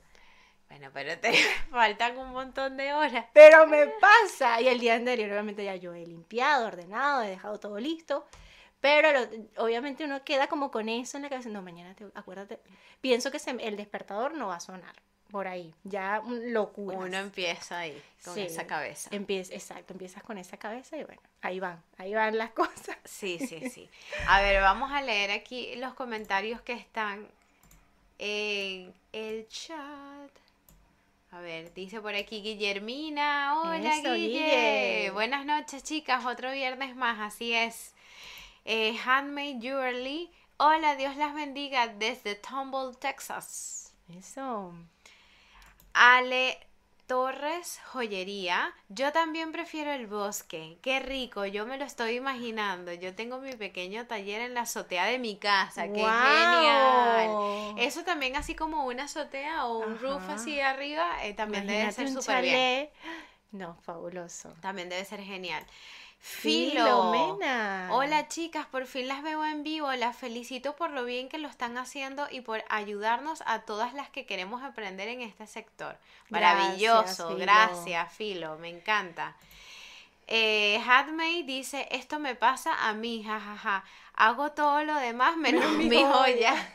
[0.68, 1.32] Bueno, pero te
[1.70, 3.26] faltan un montón de horas.
[3.32, 4.61] Pero me pasa.
[4.61, 8.26] Y el día anterior, obviamente, ya yo he limpiado, ordenado, he dejado todo listo.
[8.80, 11.48] Pero lo- obviamente uno queda como con eso en la cabeza.
[11.50, 12.61] No, mañana te, acuérdate.
[13.00, 14.94] Pienso que se- el despertador no va a sonar
[15.30, 15.72] por ahí.
[15.84, 16.96] Ya mm, locura.
[16.98, 18.42] Uno empieza ahí, con Sí.
[18.42, 19.08] esa cabeza.
[19.12, 22.96] Empieza, exacto, empiezas con esa cabeza y bueno, ahí van, ahí van las cosas.
[23.04, 23.88] Sí, sí, sí.
[24.28, 27.26] A ver, vamos a leer aquí los comentarios que están
[28.18, 30.30] en el chat.
[31.32, 33.60] A ver, dice por aquí Guillermina.
[33.60, 34.38] Hola, Eso, Guille.
[34.38, 35.10] Guille.
[35.10, 36.24] Buenas noches, chicas.
[36.24, 37.92] Otro viernes más, así es.
[38.64, 40.30] Eh, Handmade Jewelry.
[40.56, 43.92] Hola, Dios las bendiga desde Tumble, Texas.
[44.16, 44.72] Eso.
[45.98, 46.59] Ale
[47.06, 48.74] Torres Joyería.
[48.90, 50.76] Yo también prefiero el bosque.
[50.82, 52.92] Qué rico, yo me lo estoy imaginando.
[52.92, 55.85] Yo tengo mi pequeño taller en la azotea de mi casa.
[55.85, 57.28] ¡Qué genial!
[57.28, 57.78] ¡Guau!
[57.78, 60.35] Eso también así como una azotea o un roof Ajá.
[60.35, 62.90] así arriba, eh, también debe ser súper bien.
[63.52, 64.52] No, fabuloso.
[64.61, 65.64] También debe ser genial.
[66.18, 67.12] Filo.
[67.12, 67.88] Filomena.
[67.92, 69.92] Hola chicas, por fin las veo en vivo.
[69.92, 74.11] Las felicito por lo bien que lo están haciendo y por ayudarnos a todas las
[74.11, 75.96] que queremos aprender en este sector.
[76.29, 77.38] Maravilloso, Filo.
[77.38, 79.37] gracias, Filo, me encanta.
[80.29, 83.85] Eh, Hadmay dice, esto me pasa a mí, jajaja.
[84.14, 86.50] Hago todo lo demás menos mi mi joya".
[86.50, 86.72] joya.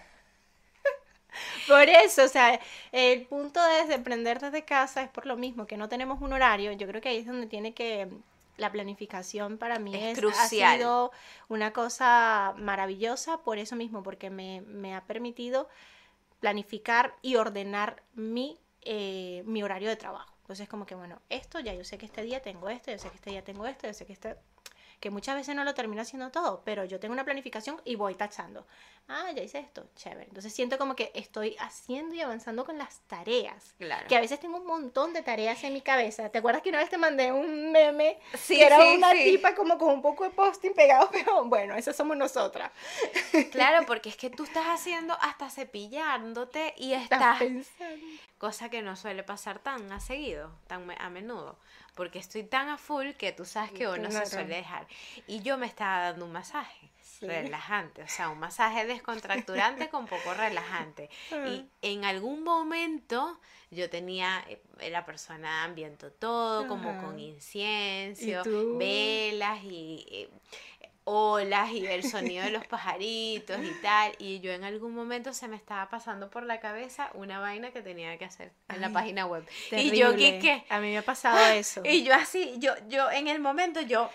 [1.68, 2.60] Por eso, o sea,
[2.92, 6.72] el punto de aprender desde casa es por lo mismo, que no tenemos un horario.
[6.74, 8.10] Yo creo que ahí es donde tiene que
[8.62, 10.72] la planificación para mí Es es, crucial.
[10.74, 11.12] ha sido
[11.50, 15.68] una cosa maravillosa por eso mismo, porque me, me ha permitido
[16.40, 20.34] planificar y ordenar mi, eh, mi horario de trabajo.
[20.42, 23.10] Entonces, como que, bueno, esto ya yo sé que este día tengo esto, yo sé
[23.10, 24.38] que este día tengo esto, yo sé que este
[25.02, 28.16] que muchas veces no lo termino haciendo todo, pero yo tengo una planificación y voy
[28.16, 28.66] tachando.
[29.10, 30.26] Ah, ya hice esto, chévere.
[30.28, 33.74] Entonces siento como que estoy haciendo y avanzando con las tareas.
[33.78, 34.08] Claro.
[34.08, 36.30] Que a veces tengo un montón de tareas en mi cabeza.
[36.30, 39.24] ¿Te acuerdas que una vez te mandé un meme Sí, que era sí, una sí.
[39.32, 42.72] tipa como con un poco de posting pegado, pero bueno, esas somos nosotras.
[43.52, 48.06] Claro, porque es que tú estás haciendo hasta cepillándote y Estás estás pensando.
[48.38, 51.58] cosa que no suele pasar tan a seguido, tan a menudo,
[52.02, 54.26] porque estoy tan a full que tú sabes que uno Claro.
[54.26, 54.88] se suele dejar.
[55.28, 57.28] Y yo me estaba dando un masaje Sí.
[57.28, 61.12] relajante, o sea, un masaje descontracturante con poco relajante.
[61.46, 68.42] Y en algún momento yo tenía, eh, la persona ambientó todo, como con incienso,
[68.80, 70.04] velas y...
[70.10, 70.30] eh,
[71.04, 74.14] olas y el sonido de los pajaritos y tal.
[74.20, 77.82] Y yo en algún momento se me estaba pasando por la cabeza una vaina que
[77.82, 79.48] tenía que hacer en la página web.
[79.72, 80.64] Y yo, ¿qué?
[80.70, 81.82] A mí me ha pasado eso.
[81.86, 84.10] Y yo así, yo, yo en el momento yo,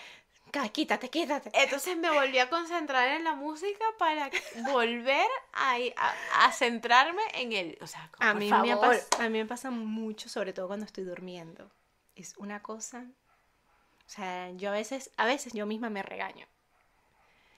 [0.73, 1.51] Quítate, quítate.
[1.53, 4.31] entonces me volví a concentrar en la música para
[4.71, 8.97] volver a, a, a centrarme en el, o sea, A mí, favor.
[9.19, 11.69] me a mí me pasa mucho, sobre todo cuando estoy durmiendo.
[12.15, 13.05] Es una cosa.
[14.07, 16.47] O sea, yo a veces, a veces yo misma me regaño.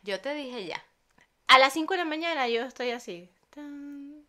[0.03, 0.83] Yo te dije ya.
[1.47, 3.29] A las 5 de la mañana yo estoy así.
[3.49, 4.23] tan,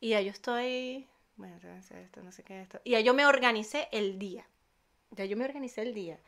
[0.00, 1.08] y ya yo estoy.
[1.36, 2.80] Bueno, tengo que hacer esto, no sé qué esto.
[2.84, 4.46] Y ya yo me organicé el día.
[5.10, 6.18] Ya yo me organicé el día.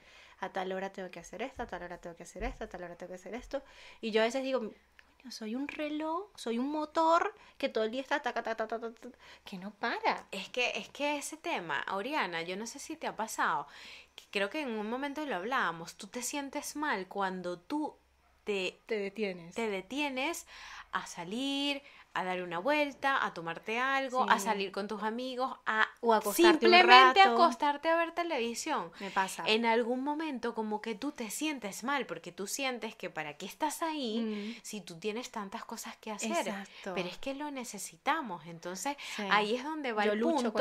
[0.40, 2.68] A tal hora tengo que hacer esto, a tal hora tengo que hacer esto, a
[2.68, 3.62] tal hora tengo que hacer esto.
[4.00, 7.90] Y yo a veces digo, coño, soy un reloj, soy un motor que todo el
[7.90, 10.26] día está taca, taca, taca, taca, taca, que no para.
[10.32, 13.66] Es que, es que ese tema, Oriana, yo no sé si te ha pasado,
[14.14, 17.96] que creo que en un momento lo hablábamos, tú te sientes mal cuando tú
[18.44, 19.54] te, Te detienes.
[19.54, 20.46] te detienes
[20.92, 21.82] a salir,
[22.16, 26.64] a dar una vuelta, a tomarte algo, a salir con tus amigos, a O acostarte
[26.66, 27.32] un simplemente rato.
[27.34, 28.92] acostarte a ver televisión.
[29.00, 29.42] Me pasa.
[29.48, 33.46] En algún momento como que tú te sientes mal porque tú sientes que para qué
[33.46, 34.60] estás ahí Mm.
[34.62, 36.30] si tú tienes tantas cosas que hacer.
[36.46, 36.92] Exacto.
[36.94, 38.46] Pero es que lo necesitamos.
[38.46, 39.24] Entonces Sí.
[39.30, 40.52] ahí es donde va Yo el punto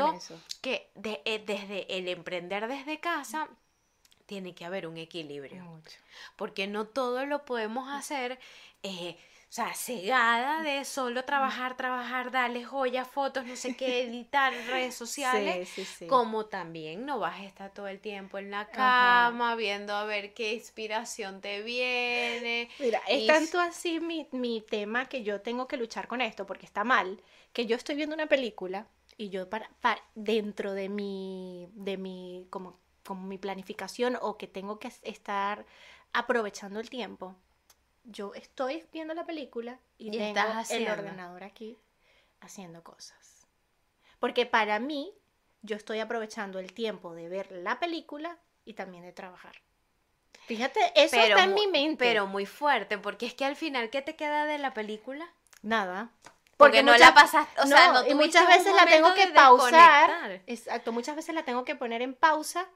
[0.60, 3.48] que de- eh, desde el emprender desde casa
[4.26, 5.62] tiene que haber un equilibrio.
[5.62, 5.98] Mucho.
[6.36, 8.38] Porque no todo lo podemos hacer
[8.82, 9.16] eh,
[9.48, 15.56] sea, cegada de solo trabajar, trabajar, darle joyas, fotos, no sé qué, editar redes sociales,
[15.56, 16.06] Sí, sí, sí.
[16.06, 20.34] como también no vas a estar todo el tiempo en la cama viendo a ver
[20.34, 22.68] qué inspiración te viene.
[22.78, 26.46] Mira, es Y tanto así mi, mi tema que yo tengo que luchar con esto,
[26.46, 30.88] porque está mal, que yo estoy viendo una película y yo para, pa- dentro de
[30.88, 35.64] mi, de mi, como, como mi planificación o que tengo que estar
[36.12, 37.34] aprovechando el tiempo,
[38.04, 40.92] yo estoy viendo la película y, Y tengo estás el haciendo.
[40.92, 41.78] ordenador aquí
[42.40, 43.46] haciendo cosas.
[44.18, 45.12] Porque para mí,
[45.62, 49.56] yo estoy aprovechando el tiempo de ver la película y también de trabajar.
[50.46, 51.96] Fíjate, eso está en mi mente.
[52.04, 55.26] Pero muy fuerte, porque es que al final, ¿qué te queda de la película?
[55.62, 56.10] Nada.
[56.58, 60.42] Porque no la pasaste- o sea, no y muchas veces la tengo que de pausar.
[60.46, 62.68] Exacto, muchas veces la tengo que poner en pausa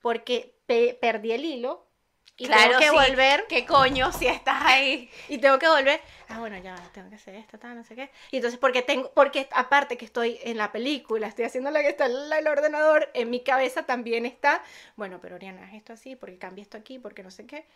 [0.00, 1.86] porque pe- perdí el hilo
[2.36, 2.96] y Claro, tengo que sí.
[2.96, 5.10] volver ¿Qué coño si estás ahí?
[5.28, 6.00] y tengo que volver.
[6.28, 8.10] Ah, bueno, ya tengo que hacer esto, tal, no sé qué.
[8.30, 11.88] Y entonces porque tengo porque aparte que estoy en la película, estoy haciendo la que
[11.90, 14.62] está en el ordenador, en mi cabeza también está,
[14.96, 17.66] bueno, pero Oriana, haz esto así, porque cambia esto aquí, porque no sé qué.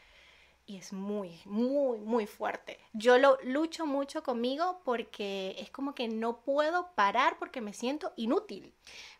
[0.66, 2.78] Y es muy, muy, muy fuerte.
[2.94, 8.12] Yo lo lucho mucho conmigo porque es como que no puedo parar porque me siento
[8.16, 8.72] inútil.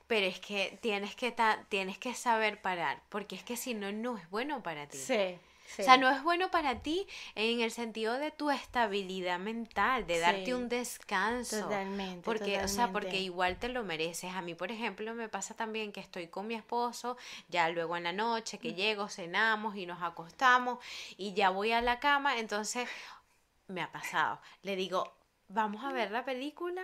[0.07, 1.35] Pero es que tienes que,
[1.68, 4.98] tienes que saber parar, porque es que si no, no es bueno para ti.
[4.98, 5.38] Sí.
[5.66, 5.83] Sí.
[5.83, 10.14] O sea, no es bueno para ti en el sentido de tu estabilidad mental, de
[10.14, 10.20] Sí.
[10.20, 11.61] darte un descanso.
[11.61, 12.22] Totalmente.
[12.24, 14.33] Porque, o sea, porque igual te lo mereces.
[14.33, 17.16] A mí, por ejemplo, me pasa también que estoy con mi esposo,
[17.48, 20.79] ya luego en la noche que llego, cenamos y nos acostamos
[21.16, 22.88] y ya voy a la cama, entonces
[23.68, 24.40] me ha pasado.
[24.62, 25.14] Le digo,
[25.48, 26.83] vamos a ver la película.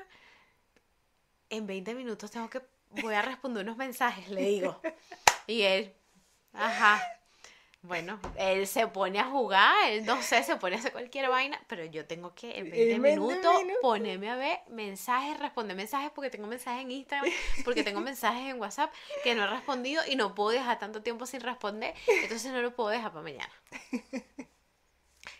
[1.48, 4.80] En 20 minutos tengo que, voy a responder unos mensajes, le digo.
[5.46, 5.92] Y él,
[6.52, 7.19] ajá.
[7.82, 11.58] Bueno, él se pone a jugar, él no sé, se pone a hacer cualquier vaina,
[11.66, 13.78] pero yo tengo que en 20 En 20 minutos minutos.
[13.80, 17.30] ponerme a ver mensajes, responder mensajes porque tengo mensajes en Instagram,
[17.64, 18.92] porque tengo mensajes en WhatsApp
[19.24, 22.74] que no he respondido y no puedo dejar tanto tiempo sin responder, entonces no lo
[22.76, 23.52] puedo dejar para mañana.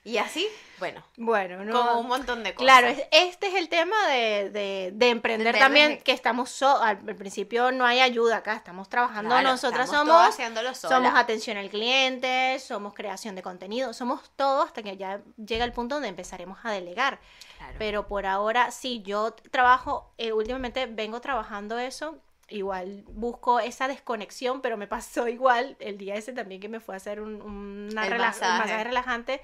[0.03, 0.47] Y así,
[0.79, 1.73] bueno, Bueno, no.
[1.79, 2.65] como un montón de cosas.
[2.65, 6.83] Claro, es- este es el tema de, de, de emprender De también, que estamos, so-
[6.83, 11.69] al, principio no hay ayuda acá, estamos trabajando Claro, nosotras estamos somos, somos atención al
[11.69, 16.59] cliente, somos creación de contenido, somos todo hasta que ya llega el punto donde empezaremos
[16.65, 17.19] a delegar.
[17.59, 17.75] Claro.
[17.79, 22.17] Pero por ahora sí, yo trabajo, eh, últimamente vengo trabajando eso.
[22.49, 26.95] Igual busco esa desconexión, pero me pasó igual el día ese también que me fue
[26.95, 29.43] a hacer un, una El rela- un masaje relajante.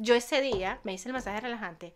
[0.00, 1.94] Yo ese día me hice el masaje relajante.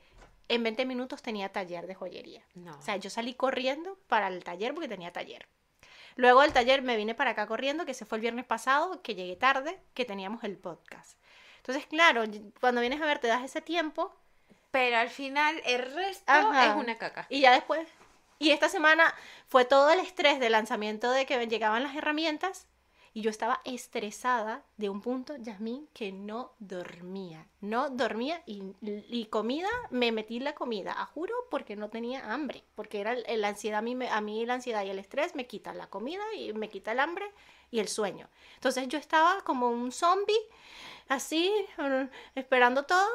[0.48, 2.42] En 20 minutos tenía taller de joyería.
[2.54, 2.76] No.
[2.78, 5.46] O sea, yo salí corriendo para el taller porque tenía taller.
[6.16, 9.14] Luego del taller me vine para acá corriendo, que se fue el viernes pasado, que
[9.14, 11.18] llegué tarde, que teníamos el podcast.
[11.56, 12.24] Entonces, claro,
[12.60, 14.14] cuando vienes a ver, te das ese tiempo
[14.70, 16.66] Pero al final el resto Ajá.
[16.66, 17.26] es una caca.
[17.30, 17.88] y ya después.
[18.38, 19.14] Y esta semana
[19.48, 22.66] fue todo el estrés del lanzamiento de que llegaban las herramientas
[23.16, 27.46] y yo estaba estresada de un punto, Yasmín, que no dormía.
[27.60, 32.64] No dormía y, y comida, me metí la comida, a juro, porque no tenía hambre.
[32.74, 35.78] Porque era la ansiedad, a mí, a mí la ansiedad y el estrés me quitan
[35.78, 37.30] la comida y me quita el hambre
[37.70, 38.28] y el sueño.
[38.56, 40.34] Entonces yo estaba como un zombie,
[41.08, 41.52] así,
[42.34, 43.08] esperando todo.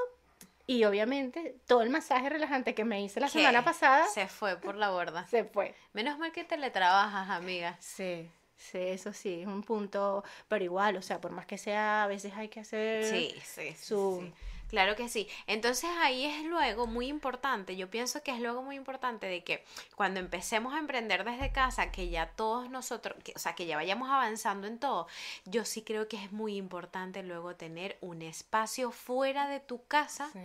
[0.65, 4.75] Y obviamente todo el masaje relajante que me hice la semana pasada Se fue por
[4.75, 5.25] la borda.
[5.25, 5.75] se fue.
[5.93, 7.75] Menos mal que teletrabajas, amiga.
[7.79, 12.03] Sí, sí, eso sí, es un punto, pero igual, o sea, por más que sea,
[12.03, 13.03] a veces hay que hacer...
[13.03, 14.33] Sí, sí, sí, su- sí.
[14.69, 15.27] Claro que sí.
[15.47, 19.63] Entonces ahí es luego muy importante, yo pienso que es luego muy importante de que
[19.95, 23.77] cuando empecemos a emprender desde casa, que ya todos nosotros, que- o sea, que ya
[23.77, 25.07] vayamos avanzando en todo,
[25.45, 30.29] yo sí creo que es muy importante luego tener un espacio fuera de tu casa
[30.33, 30.39] Sí.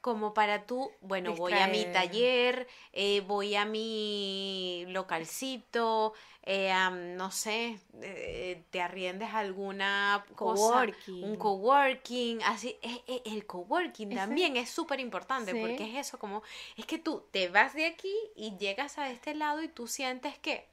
[0.00, 6.72] Como para tú, bueno, voy a mi taller, eh, voy a mi localcito, eh,
[7.16, 11.24] no sé, eh, te arriendes alguna cosa, Coworking.
[11.24, 15.58] un coworking, así, eh, eh, el coworking Ese- también es súper importante Sí.
[15.60, 16.42] porque es eso, como,
[16.76, 20.38] es que tú te vas de aquí y llegas a este lado y tú sientes
[20.38, 20.66] que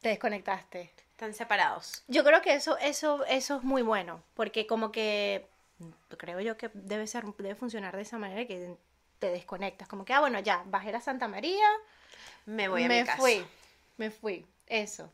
[0.00, 0.90] Te desconectaste.
[1.12, 2.02] están separados.
[2.08, 5.46] Yo creo que eso, eso, eso es muy bueno, porque como que
[6.16, 8.76] creo yo que debe ser, debe funcionar de esa manera que
[9.18, 11.66] te desconectas, como que, ah, bueno, ya, bajé a Santa María,
[12.46, 13.18] Me voy a me mi casa.
[13.18, 13.44] fui,
[13.96, 15.10] me fui, eso.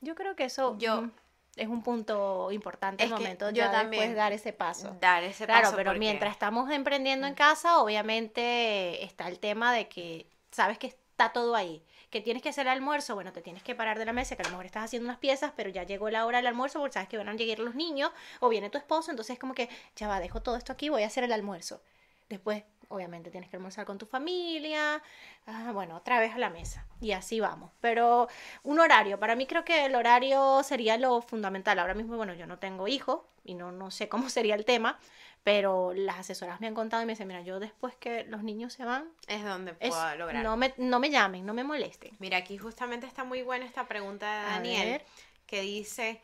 [0.00, 1.10] Yo creo que eso Yo- mm,
[1.56, 4.00] es un punto importante el momento yo ya también.
[4.02, 4.96] después dar ese paso.
[5.00, 9.72] Dar ese Claro, paso pero porque- mientras estamos emprendiendo en casa, obviamente está el tema
[9.72, 11.82] de que sabes que está todo ahí.
[12.12, 14.42] Que tienes que hacer el almuerzo, bueno, te tienes que parar de la mesa, que
[14.42, 16.92] a lo mejor estás haciendo unas piezas, pero ya llegó la hora del almuerzo porque
[16.92, 19.68] sabes que van a llegar los niños o viene tu esposo, entonces es como que
[19.96, 21.82] ya va, dejo todo esto aquí, voy a hacer el almuerzo.
[22.28, 25.02] Después, obviamente tienes que almorzar con tu familia,
[25.46, 27.72] ah, bueno, otra vez a la mesa y así vamos.
[27.80, 28.28] Pero
[28.62, 31.78] un horario, para mí creo que el horario sería lo fundamental.
[31.78, 34.98] Ahora mismo, bueno, yo no tengo hijos y no, no sé cómo sería el tema,
[35.42, 38.72] pero las asesoras me han contado y me dicen, mira, yo después que los niños
[38.72, 39.08] se van...
[39.26, 40.44] Es donde puedo lograr.
[40.44, 42.14] No me, no me llamen, no me molesten.
[42.20, 45.02] Mira, aquí justamente está muy buena esta pregunta de Daniel,
[45.46, 46.20] que dice...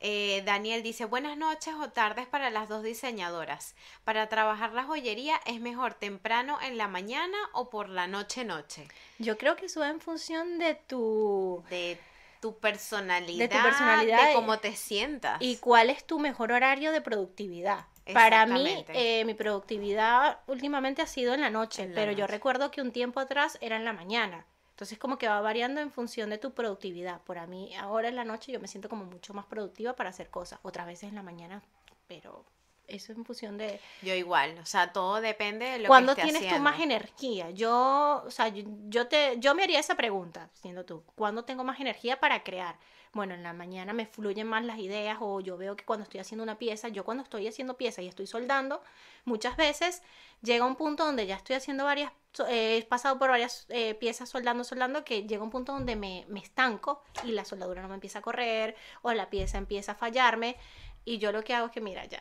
[0.00, 3.74] Eh, Daniel dice, buenas noches o tardes para las dos diseñadoras.
[4.04, 8.86] Para trabajar la joyería es mejor temprano en la mañana o por la noche noche.
[9.18, 11.64] Yo creo que eso va en función de tu...
[11.70, 11.98] De
[12.40, 15.38] tu personalidad, de tu personalidad, de cómo te sientas.
[15.40, 17.86] Y cuál es tu mejor horario de productividad.
[18.12, 22.80] Para mí, eh, mi productividad últimamente ha sido en la noche, pero yo recuerdo que
[22.80, 24.46] un tiempo atrás era en la mañana.
[24.78, 27.20] Entonces como que va variando en función de tu productividad.
[27.22, 30.10] Por a mí, ahora en la noche yo me siento como mucho más productiva para
[30.10, 30.60] hacer cosas.
[30.62, 31.64] Otras veces en la mañana,
[32.06, 32.44] pero
[32.88, 33.80] eso es en función de...
[34.02, 37.50] Yo igual, o sea, todo depende de lo ¿Cuándo tienes tú más energía?
[37.50, 41.78] Yo, o sea, yo, te, yo me haría esa pregunta, siendo tú, ¿cuándo tengo más
[41.80, 42.78] energía para crear?
[43.12, 46.20] Bueno, en la mañana me fluyen más las ideas o yo veo que cuando estoy
[46.20, 48.82] haciendo una pieza, yo cuando estoy haciendo pieza y estoy soldando,
[49.24, 50.02] muchas veces
[50.42, 52.12] llega un punto donde ya estoy haciendo varias,
[52.48, 56.26] eh, he pasado por varias eh, piezas soldando, soldando, que llega un punto donde me,
[56.28, 59.94] me estanco y la soldadura no me empieza a correr o la pieza empieza a
[59.94, 60.56] fallarme
[61.04, 62.20] y yo lo que hago es que, mira, ya,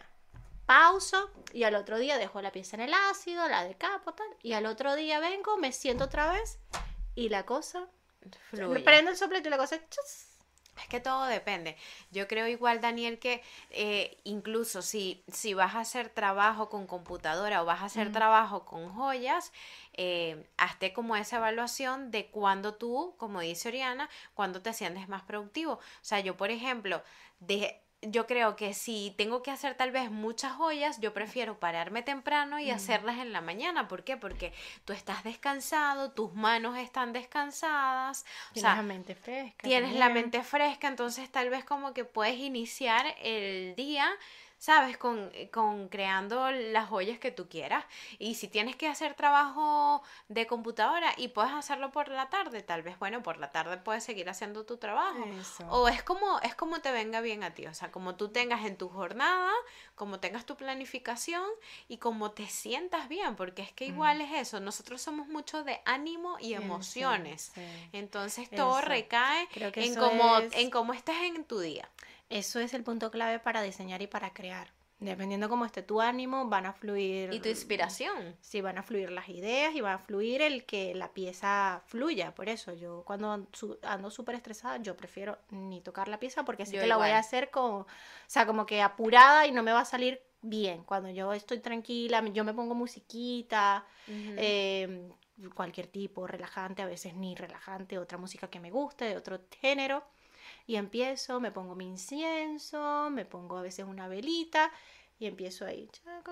[0.67, 4.53] pauso y al otro día dejo la pieza en el ácido, la decapo tal, y
[4.53, 6.59] al otro día vengo, me siento otra vez
[7.15, 7.87] y la cosa
[8.51, 9.79] me prendo el soplete y la cosa
[10.77, 11.75] Es que todo depende.
[12.11, 17.63] Yo creo igual, Daniel, que eh, incluso si, si vas a hacer trabajo con computadora
[17.63, 19.51] o vas a hacer trabajo con joyas,
[19.93, 25.23] eh, hazte como esa evaluación de cuando tú, como dice Oriana, cuando te sientes más
[25.23, 25.73] productivo.
[25.73, 27.01] O sea, yo, por ejemplo,
[27.39, 32.03] de, yo creo que si tengo que hacer tal vez muchas joyas, yo prefiero pararme
[32.03, 33.87] temprano y hacerlas en la mañana.
[33.87, 34.17] ¿Por qué?
[34.17, 34.53] Porque
[34.85, 38.25] tú estás descansado, tus manos están descansadas.
[38.53, 39.67] Tienes la mente fresca.
[39.67, 44.07] Tienes la mente fresca, entonces tal vez como que puedes iniciar el día
[44.57, 44.97] ¿sabes?
[44.97, 47.85] Con, eh, con, creando las joyas que tú quieras.
[48.19, 52.81] Y si tienes que hacer trabajo de computadora y puedes hacerlo por la tarde, tal
[52.81, 55.23] vez, bueno, por la tarde puedes seguir haciendo tu trabajo.
[55.69, 58.65] O es como, es como te venga bien a ti, o sea, como tú tengas
[58.65, 59.51] en tu jornada,
[59.95, 61.45] como tengas tu planificación
[61.87, 65.81] y como te sientas bien, porque es que igual es eso, nosotros somos mucho de
[65.85, 67.51] ánimo y emociones.
[67.91, 71.89] Entonces todo recae en, cómo, en cómo estás en tu día.
[72.29, 74.71] Eso es el punto clave para diseñar y para crear.
[74.99, 77.31] Dependiendo cómo esté tu ánimo, van a fluir.
[77.31, 78.35] Y tu inspiración.
[78.41, 82.33] Sí, van a fluir las ideas y va a fluir el que la pieza fluya.
[82.33, 83.47] Por eso, yo cuando
[83.83, 87.19] ando súper estresada, yo prefiero ni tocar la pieza porque sé que la voy a
[87.19, 87.81] hacer como.
[87.81, 87.87] O
[88.25, 90.83] sea, como que apurada y no me va a salir bien.
[90.83, 95.11] Cuando yo estoy tranquila, yo me pongo musiquita, em,
[95.53, 100.03] cualquier tipo, relajante, a veces ni relajante, otra música que me guste, de otro género
[100.67, 104.69] y empiezo, me pongo mi incienso, me pongo a veces una velita
[105.17, 105.89] y empiezo ahí.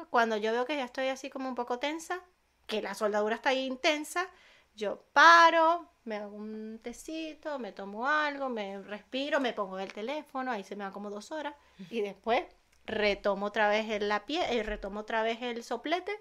[0.09, 2.21] Cuando yo veo que ya estoy así como un poco tensa,
[2.67, 4.27] que la soldadura está ahí intensa,
[4.75, 10.51] yo paro, me hago un tecito, me tomo algo, me respiro, me pongo el teléfono,
[10.51, 11.55] ahí se me van como dos horas
[11.89, 12.43] y después
[12.85, 16.11] retomo otra vez el, la pie, eh, retomo otra vez el soplete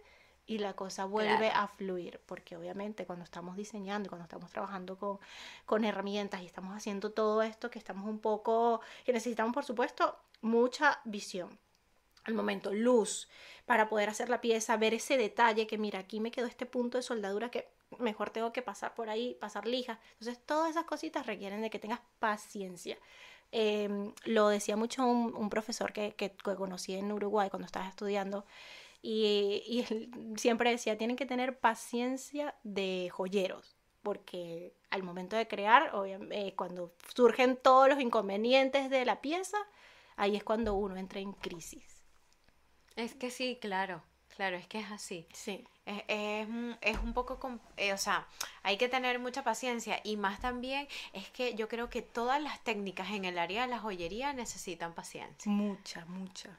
[0.47, 4.97] y la cosa vuelve a fluir, porque obviamente cuando estamos diseñando y cuando estamos trabajando
[4.99, 5.19] con,
[5.65, 10.19] con, herramientas y estamos haciendo todo esto, que estamos un poco, que necesitamos por supuesto
[10.43, 11.59] mucha visión.
[12.25, 13.29] Al momento, luz,
[13.67, 16.99] para poder hacer la pieza, ver ese detalle que mira, aquí me quedó este punto
[16.99, 20.01] de soldadura que mejor tengo que pasar por ahí, pasar lija.
[20.13, 22.99] Entonces, todas esas cositas requieren de que tengas paciencia.
[23.53, 28.45] Em, lo decía mucho un, un profesor que, que conocí en Uruguay cuando estaba estudiando,
[29.07, 35.93] y, él siempre decía, tienen que tener paciencia de joyeros, porque al momento de crear,
[36.07, 39.59] eh, cuando surgen todos los inconvenientes de la pieza,
[40.17, 42.03] ahí es cuando uno entra en crisis.
[42.97, 44.03] Es que sí, claro,
[44.37, 45.27] claro, es que es así.
[45.35, 45.67] Sí.
[45.85, 46.49] Es,
[46.81, 47.39] es, un poco,
[47.77, 48.27] eh, o sea,
[48.63, 52.65] hay que tener mucha paciencia y más también es que yo creo que todas las
[52.65, 55.53] técnicas en el área de la joyería necesitan paciencia.
[55.53, 56.59] Mucha, mucha.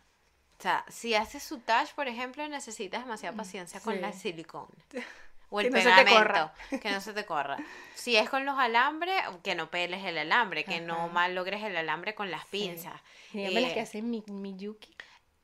[0.58, 4.68] O sea, si haces su touch, por ejemplo, necesitas demasiada mm, paciencia con la silicona.
[5.52, 7.58] O el pegamento, que no se te corra.
[7.94, 11.78] Si es con los alambres, que no peles el alambre, que no mal logres el
[11.78, 13.00] alambre con las pinzas.
[13.32, 13.46] Sí.
[13.46, 14.96] Eh, las que hacen mi, Miyuki.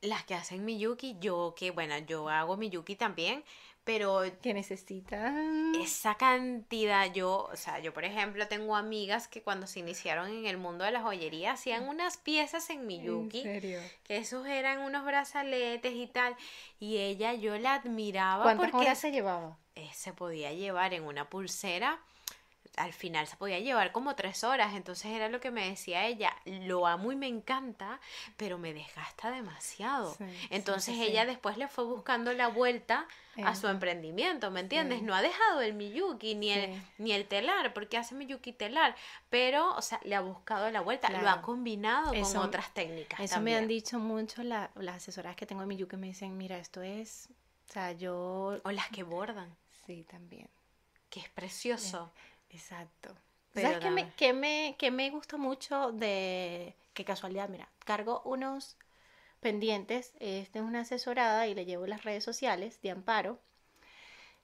[0.01, 3.43] las que hacen Miyuki, yo que, bueno, yo hago Miyuki también,
[3.83, 9.65] pero que necesitan esa cantidad, yo, o sea, yo por ejemplo tengo amigas que cuando
[9.67, 13.79] se iniciaron en el mundo de la joyería hacían unas piezas en Miyuki, ¿En serio?
[14.03, 16.35] que esos eran unos brazaletes y tal,
[16.79, 19.57] y ella yo la admiraba ¿Cuántas porque horas se llevaba?
[19.75, 21.99] eh, se podía llevar en una pulsera
[22.77, 26.33] al final se podía llevar como tres horas, entonces era lo que me decía ella,
[26.45, 27.99] lo amo y me encanta,
[28.37, 30.13] pero me desgasta demasiado.
[30.15, 31.07] Sí, entonces sí, sí.
[31.09, 33.05] ella después le fue buscando la vuelta
[33.43, 33.73] a su Ajá.
[33.75, 35.01] emprendimiento, ¿me entiendes?
[35.01, 38.95] No ha dejado el Miyuki ni el, ni el telar, porque hace Miyuki telar,
[39.29, 43.19] pero, o sea, le ha buscado la vuelta, lo ha combinado Eso- con otras técnicas.
[43.19, 43.57] Eso también.
[43.57, 46.57] me han dicho mucho la- las asesoras que tengo en mi que me dicen, mira,
[46.57, 47.27] esto es,
[47.69, 48.59] o sea, yo...
[48.63, 49.55] O las que bordan,
[49.85, 50.47] Sí, también.
[51.09, 52.11] que es precioso.
[52.53, 53.15] Exacto.
[53.53, 56.75] Pero ¿Sabes qué me, qué me, qué me gusta mucho de...
[56.93, 58.77] Qué casualidad, mira, cargo unos
[59.39, 63.39] pendientes, esta es una asesorada y le llevo las redes sociales de Amparo.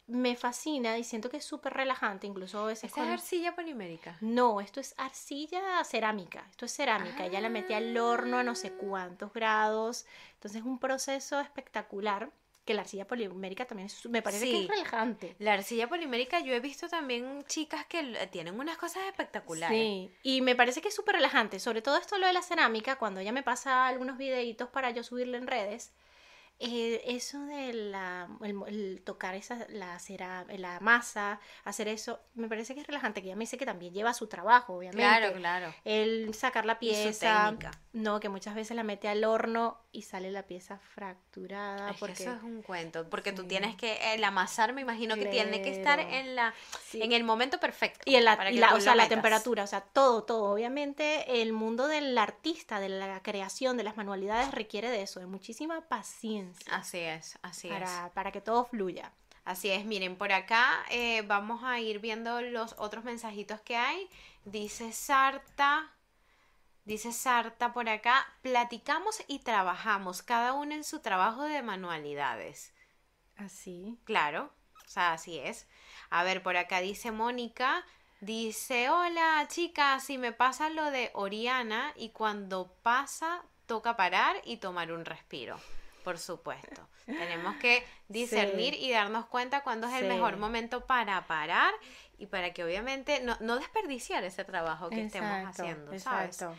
[0.07, 3.55] Me fascina y siento que es súper relajante, incluso a veces Esa es con- arcilla
[3.55, 4.17] polimérica.
[4.21, 6.45] No, esto es arcilla cerámica.
[6.49, 7.25] Esto es cerámica.
[7.25, 10.05] Ella la metí al horno a no sé cuántos grados.
[10.35, 12.31] Entonces es un proceso espectacular.
[12.67, 15.35] Que la arcilla polimérica también es, me parece que es relajante.
[15.39, 19.79] La arcilla polimérica, yo he visto también chicas que tienen unas cosas espectaculares.
[19.79, 21.61] Sí, y me parece que es súper relajante.
[21.61, 25.01] Sobre todo esto lo de la cerámica, cuando ella me pasa algunos videitos para yo
[25.01, 25.93] subirlo en redes.
[26.59, 32.47] Eh, eso de la, el, el tocar esa, la, cera, la masa, hacer eso, me
[32.47, 33.21] parece que es relajante.
[33.21, 34.97] Que ella me dice que también lleva su trabajo, obviamente.
[35.03, 35.73] Claro, claro.
[35.85, 37.55] el sacar la pieza,
[37.93, 41.99] no, que muchas veces la mete al horno y sale la pieza fracturada Es que
[41.99, 43.47] porque eso es un cuento, porque tú Sí.
[43.49, 46.53] tienes que, el amasar me imagino que tiene que estar en la,
[46.83, 47.01] Sí.
[47.01, 48.01] en el momento perfecto.
[48.05, 50.23] y, en la, para y que la- tú o sea, la temperatura, o sea, todo,
[50.23, 50.51] todo.
[50.51, 55.25] Obviamente el mundo del artista, de la creación, de las manualidades requiere de eso, de
[55.27, 57.73] muchísima paciencia Así es, así es.
[57.73, 59.11] para, para que todo fluya.
[59.47, 64.09] Así es, miren, por acá eh, vamos a ir viendo los otros mensajitos que hay.
[64.43, 65.89] Dice Sarta,
[66.83, 72.73] dice Sarta por acá, platicamos y trabajamos, cada uno en su trabajo de manualidades.
[73.37, 73.97] Así.
[74.03, 74.51] Claro,
[74.85, 75.65] o sea, así es.
[76.09, 77.85] A ver, por acá dice Mónica,
[78.19, 84.57] dice, hola chicas, si me pasa lo de Oriana y cuando pasa toca parar y
[84.57, 85.57] tomar un respiro.
[86.07, 86.87] Por supuesto.
[87.05, 88.85] Tenemos que discernir Sí.
[88.85, 91.73] y darnos cuenta cuándo es el mejor momento para parar
[92.17, 96.37] y para que obviamente no, no desperdiciar ese trabajo que estemos haciendo, ¿sabes?
[96.37, 96.55] exacto.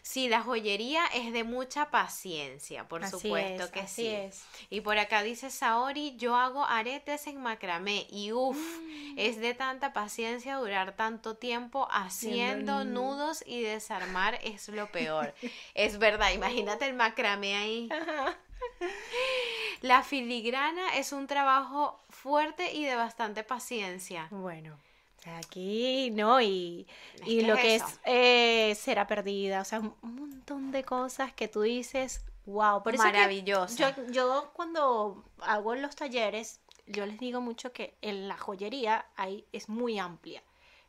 [0.00, 4.06] Sí, la joyería es de mucha paciencia, por Así supuesto es, que así sí.
[4.14, 4.44] es.
[4.70, 9.18] Y por acá dice Saori, yo hago aretes en macramé y uff, Mm.
[9.18, 14.90] es de tanta paciencia durar tanto tiempo haciendo Haciendo nu- nudos y desarmar es lo
[14.92, 15.34] peor.
[15.74, 17.88] es verdad, imagínate el macramé ahí.
[17.90, 18.38] Ajá.
[19.82, 24.28] La filigrana es un trabajo fuerte y de bastante paciencia.
[24.30, 24.78] Bueno,
[25.34, 26.40] aquí, ¿no?
[26.40, 26.86] Y,
[27.24, 27.86] y lo es que eso.
[27.86, 32.94] es eh, cera perdida, o sea, un montón de cosas que tú dices, wow, por
[32.94, 33.94] eso Maravillosa.
[33.96, 39.44] yo, yo cuando hago los talleres, yo les digo mucho que en la joyería hay,
[39.52, 40.42] es muy amplia.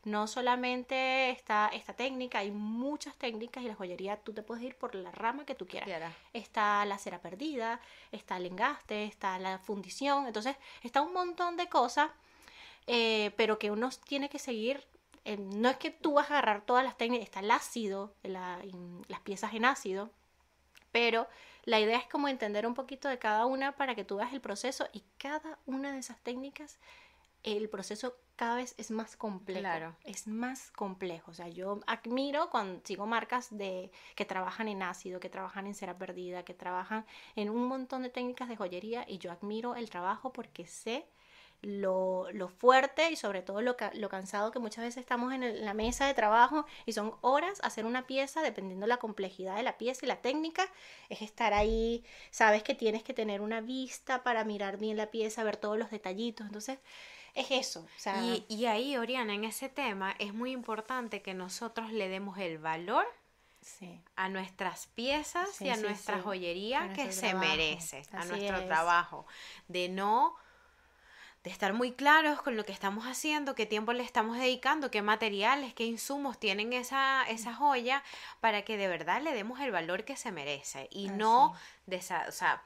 [0.04, 4.76] No solamente está esta técnica, hay muchas técnicas y la joyería tú te puedes ir
[4.76, 5.90] por la rama que tú quieras.
[6.34, 7.82] Está la cera perdida,
[8.12, 12.10] está el engaste, está la fundición, entonces está un montón de cosas,
[12.86, 14.86] eh, pero que uno tiene que seguir.
[15.26, 18.62] eh, no es que tú vas a agarrar todas las técnicas, está el ácido, la-
[18.64, 20.10] en- las piezas en ácido,
[20.94, 21.28] pero
[21.66, 24.40] la idea es como entender un poquito de cada una para que tú veas el
[24.40, 26.80] proceso y cada una de esas técnicas,
[27.44, 29.60] el proceso cada vez es más complejo.
[29.62, 29.96] Claro.
[30.06, 31.32] Es más complejo.
[31.32, 35.76] O sea, yo admiro cuando sigo marcas de que trabajan en ácido, que trabajan en
[35.76, 39.90] cera perdida, que trabajan en un montón de técnicas de joyería y yo admiro el
[39.90, 41.06] trabajo porque sé
[41.64, 45.58] lo, lo fuerte y sobre todo lo, lo cansado que muchas veces estamos en, el-
[45.58, 49.64] en la mesa de trabajo y son horas hacer una pieza dependiendo la complejidad de
[49.64, 50.64] la pieza y la técnica
[51.10, 55.44] es estar ahí sabes que tienes que tener una vista para mirar bien la pieza
[55.44, 56.78] ver todos los detallitos entonces
[57.38, 61.34] es eso o sea Y, y ahí, Oriana, en ese tema es muy importante que
[61.34, 63.06] nosotros le demos el valor
[63.62, 67.40] sí a nuestras piezas Sí, y a sí, nuestra joyería A que se trabajo.
[67.56, 68.68] merece, a nuestro es.
[68.68, 69.26] trabajo,
[69.68, 70.36] de no
[71.44, 75.02] de estar muy claros con lo que estamos haciendo, qué tiempo le estamos dedicando, qué
[75.02, 78.04] materiales, qué insumos tienen esa, esa joya,
[78.42, 81.62] para que de verdad le demos el valor que se merece y no, Así.
[81.86, 82.62] desa- o sea,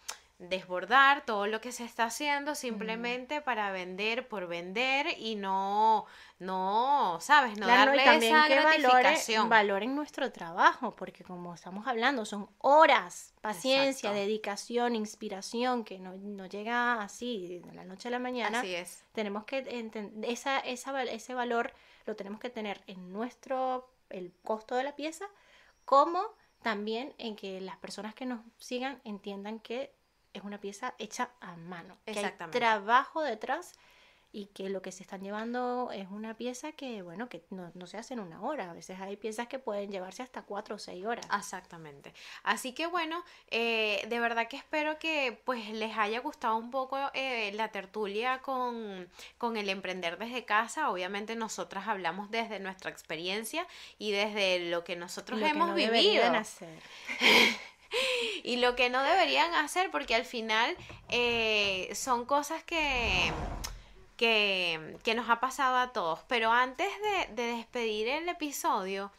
[0.50, 6.06] desbordar todo lo que se está haciendo simplemente para vender por vender y no,
[6.40, 7.58] no, ¿sabes?
[7.60, 9.50] No Claro, darle y también esa que valore- gratificación.
[9.50, 14.16] valoren nuestro trabajo, porque como estamos hablando, son horas, paciencia, Exacto.
[14.20, 18.60] dedicación, inspiración, que no, no llega así de la noche a la mañana.
[18.62, 19.04] Así es.
[19.12, 21.72] Tenemos que entender, esa, esa, ese valor
[22.06, 25.26] lo tenemos que tener en nuestro, el costo de la pieza,
[25.86, 26.22] como
[26.64, 29.94] también en que las personas que nos sigan entiendan que
[30.34, 32.60] es una pieza hecha a mano, que hay Exactamente.
[32.60, 33.74] trabajo detrás
[34.34, 37.86] y que lo que se están llevando es una pieza que, bueno, que no, no
[37.86, 38.72] se hace en una hora.
[38.72, 41.26] A veces hay piezas que pueden llevarse hasta cuatro o seis horas.
[41.38, 42.14] Exactamente.
[42.44, 46.98] Así que bueno, eh, de verdad que espero que pues les haya gustado un poco
[47.14, 50.90] eh, la tertulia con, con el emprender desde casa.
[50.92, 53.68] Obviamente nosotras hablamos desde nuestra experiencia
[53.98, 56.24] y desde lo que nosotros Lo que hemos no vivido.
[56.24, 56.80] hacer.
[58.44, 60.76] Y lo que no deberían hacer, porque al final
[61.10, 63.32] eh, son cosas que,
[64.18, 66.20] que, que nos ha pasado a todos.
[66.28, 69.12] Pero antes de, de despedir el episodio,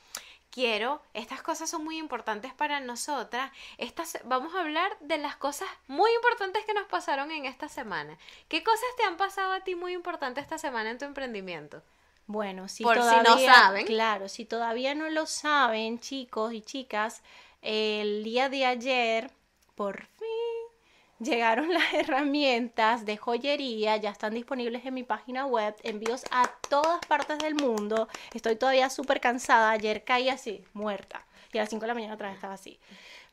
[0.50, 3.50] quiero, estas cosas son muy importantes para nosotras.
[3.78, 8.18] Estas, vamos a hablar de las cosas muy importantes que nos pasaron en esta semana.
[8.48, 11.82] ¿Qué cosas te han pasado a ti muy importantes esta semana en tu emprendimiento?
[12.26, 13.86] Bueno, si Por si no todavía, saben.
[13.86, 17.22] claro, si todavía no lo saben, chicos y chicas,
[17.62, 19.30] el día de ayer,
[19.74, 20.28] por fin,
[21.18, 27.04] llegaron las herramientas de joyería, ya están disponibles en mi página web, envíos a todas
[27.06, 28.08] partes del mundo.
[28.34, 32.14] Estoy todavía súper cansada, ayer caí así, muerta, y a las 5 de la mañana
[32.14, 32.78] otra vez estaba así.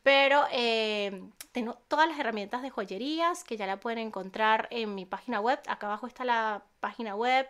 [0.03, 1.21] Pero eh,
[1.51, 5.59] tengo todas las herramientas de joyerías que ya la pueden encontrar en mi página web.
[5.67, 7.47] Acá abajo está la página web.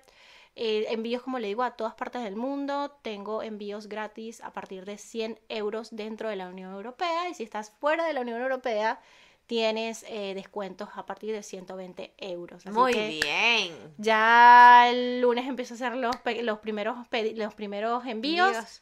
[0.62, 2.92] Eh, envíos, como le digo, a todas partes del mundo.
[3.02, 7.30] Tengo envíos gratis a partir de 100 euros dentro de la Unión Europea.
[7.30, 9.00] Y si estás fuera de la Unión Europea,
[9.48, 12.66] tienes eh, descuentos a partir de 120 euros.
[12.66, 13.74] Así Muy que bien.
[13.98, 16.98] Ya el lunes empiezo a hacer los, los, primeros,
[17.36, 18.50] los primeros envíos.
[18.50, 18.82] Envíos.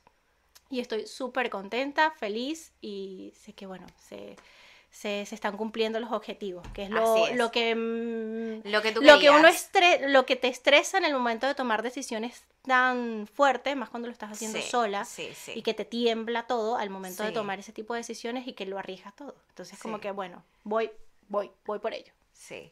[0.71, 4.36] Y estoy súper contenta, feliz y sé que, bueno, se,
[4.92, 7.36] se, se están cumpliendo los objetivos, que es lo, es.
[7.36, 7.76] lo que...
[7.76, 11.46] mm, Lo que tú lo que uno estre- lo que te estresa en el momento
[11.46, 15.54] de tomar decisiones tan fuertes, más cuando lo estás haciendo Sí, sola, sí, sí.
[15.56, 18.66] y que te tiembla todo al momento de tomar ese tipo de decisiones y que
[18.66, 19.36] lo arriesgas todo.
[19.50, 20.92] Entonces, como que, bueno, voy,
[21.30, 22.12] voy, voy por ello.
[22.34, 22.70] Sí,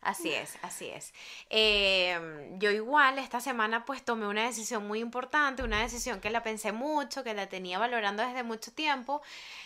[0.00, 1.12] así es, así es.
[1.50, 6.42] Eh, yo igual esta semana pues tomé una decisión muy importante, una decisión que la
[6.42, 9.22] pensé mucho, que la tenía valorando desde mucho tiempo,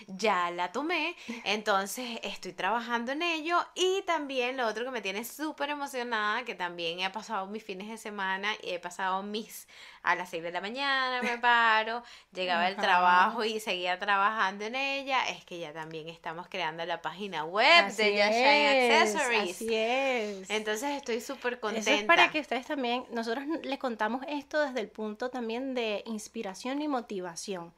[0.07, 5.25] ya la tomé, entonces estoy trabajando en ello y también lo otro que me tiene
[5.25, 9.69] súper emocionada, que también he pasado mis fines de semana y he pasado mis
[10.03, 14.75] a las 6 de la mañana me paro, llegaba el trabajo y seguía trabajando en
[14.75, 19.15] ella, es que ya también estamos creando la página web Así de Just Shine es,
[19.15, 19.57] Accessories.
[19.57, 20.51] Así es.
[20.51, 21.91] Entonces estoy súper contenta.
[21.91, 26.03] Eso es para que ustedes también, nosotros les contamos esto desde el punto también de
[26.07, 27.73] inspiración y motivación,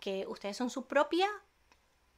[0.00, 1.28] que ustedes son su propia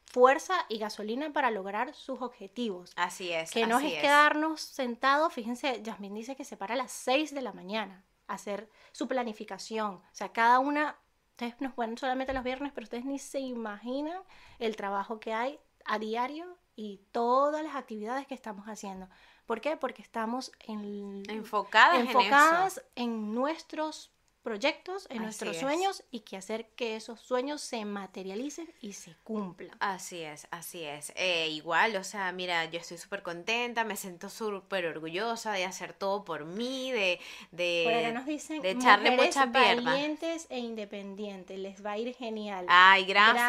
[0.07, 2.93] fuerza y gasolina para lograr sus objetivos.
[2.97, 3.51] Así es.
[3.51, 7.35] Que no así es quedarnos sentados, fíjense, Yasmín dice que se para a las 6
[7.35, 8.03] de la mañana
[8.35, 9.95] hacer su planificación.
[9.97, 10.97] O sea, cada una,
[11.31, 14.23] ustedes nos ponen solamente los viernes, pero ustedes ni se imaginan
[14.59, 19.09] el trabajo que hay a diario y todas las actividades que estamos haciendo.
[19.47, 19.77] ¿Por qué?
[19.77, 24.13] Porque estamos en, Enfocadas, en enfocadas en, nuestros
[24.43, 25.61] proyectos, en Así nuestros es.
[25.61, 29.77] sueños y que hacer que esos sueños se materialicen y se cumplan.
[29.81, 31.13] Así es, así es.
[31.17, 35.93] Eh, igual, o sea, mira, yo estoy súper contenta, me siento súper orgullosa de hacer
[35.93, 37.21] todo por mí, de,
[37.53, 39.93] de, Por acá nos dicen de echarle mucha pierna.
[39.93, 42.67] valientes e independientes, les va a ir genial.
[42.69, 43.49] Ay, gracias,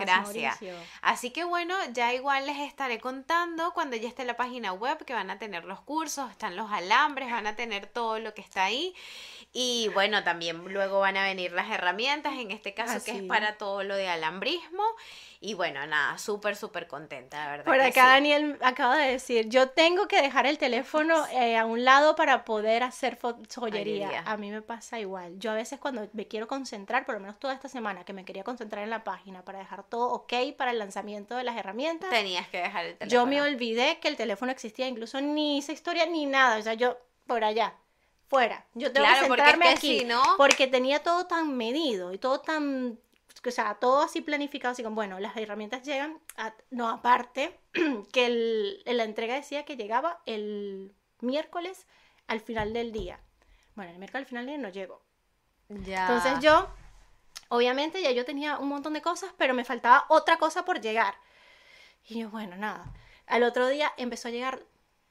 [0.00, 0.76] Gracias, gracias.
[1.02, 5.14] Así que bueno, ya igual les estaré contando cuando ya esté la página web que
[5.14, 8.64] van a tener los cursos, están los alambres, van a tener todo lo que está
[8.64, 8.94] ahí.
[9.56, 13.26] Y bueno, también luego van a venir las herramientas, en este caso que es Así.
[13.26, 14.82] para todo lo de alambrismo.
[15.40, 17.64] Y bueno, nada, súper, súper contenta, de verdad.
[17.66, 18.08] Por acá sí.
[18.08, 22.46] Daniel acaba de decir, yo tengo que dejar el teléfono eh, a un lado para
[22.46, 23.18] poder hacer
[23.54, 24.22] joyería.
[24.24, 25.38] A mí me pasa igual.
[25.38, 28.24] Yo a veces cuando me quiero concentrar, por lo menos toda esta semana, que me
[28.24, 32.08] quería concentrar en la página para dejar todo ok para el lanzamiento de las herramientas,
[32.08, 33.26] Tenías que dejar el yo teléfono.
[33.26, 36.56] me olvidé que el teléfono existía, incluso ni esa historia ni nada.
[36.56, 36.96] O sea, yo
[37.26, 37.74] por allá,
[38.28, 38.64] fuera.
[38.74, 40.04] Yo tengo Claro, que sentarme aquí.
[40.04, 42.98] no- Porque tenía todo tan medido y todo tan.
[43.46, 46.18] O sea, todo así planificado, así como, bueno, las herramientas llegan.
[46.36, 47.58] a- no, aparte,
[48.12, 51.86] que el- la entrega decía que llegaba el miércoles
[52.26, 53.20] al final del día.
[53.74, 55.02] Bueno, el miércoles al final del día no llegó.
[55.68, 56.02] Ya.
[56.06, 56.68] Entonces yo,
[57.48, 61.14] obviamente ya yo tenía un montón de cosas, pero me faltaba otra cosa por llegar.
[62.08, 62.84] Y yo, bueno, nada.
[63.26, 64.62] Al otro día empezó a llegar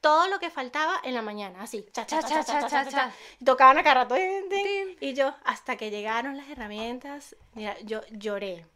[0.04, 3.10] todo lo que faltaba en la mañana, así, cha, cha, cha, cha, cha, cha,
[3.42, 4.14] tocaban a cada rato,
[5.00, 8.66] y yo, hasta que llegaron las herramientas, mira, yo lloré.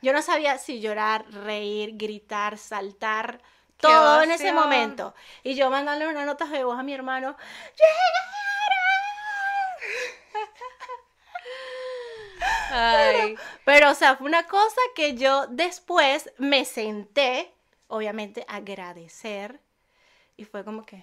[0.00, 3.40] Yo no sabía si llorar, reír, gritar, saltar,
[3.76, 5.14] todo en ese momento.
[5.44, 7.36] Y yo mandándole una nota de voz a mi hermano,
[12.72, 13.36] Ay.
[13.64, 17.54] pero, o sea, fue una cosa que yo después me senté,
[17.86, 19.60] obviamente, a agradecer
[20.36, 21.02] y fue como que,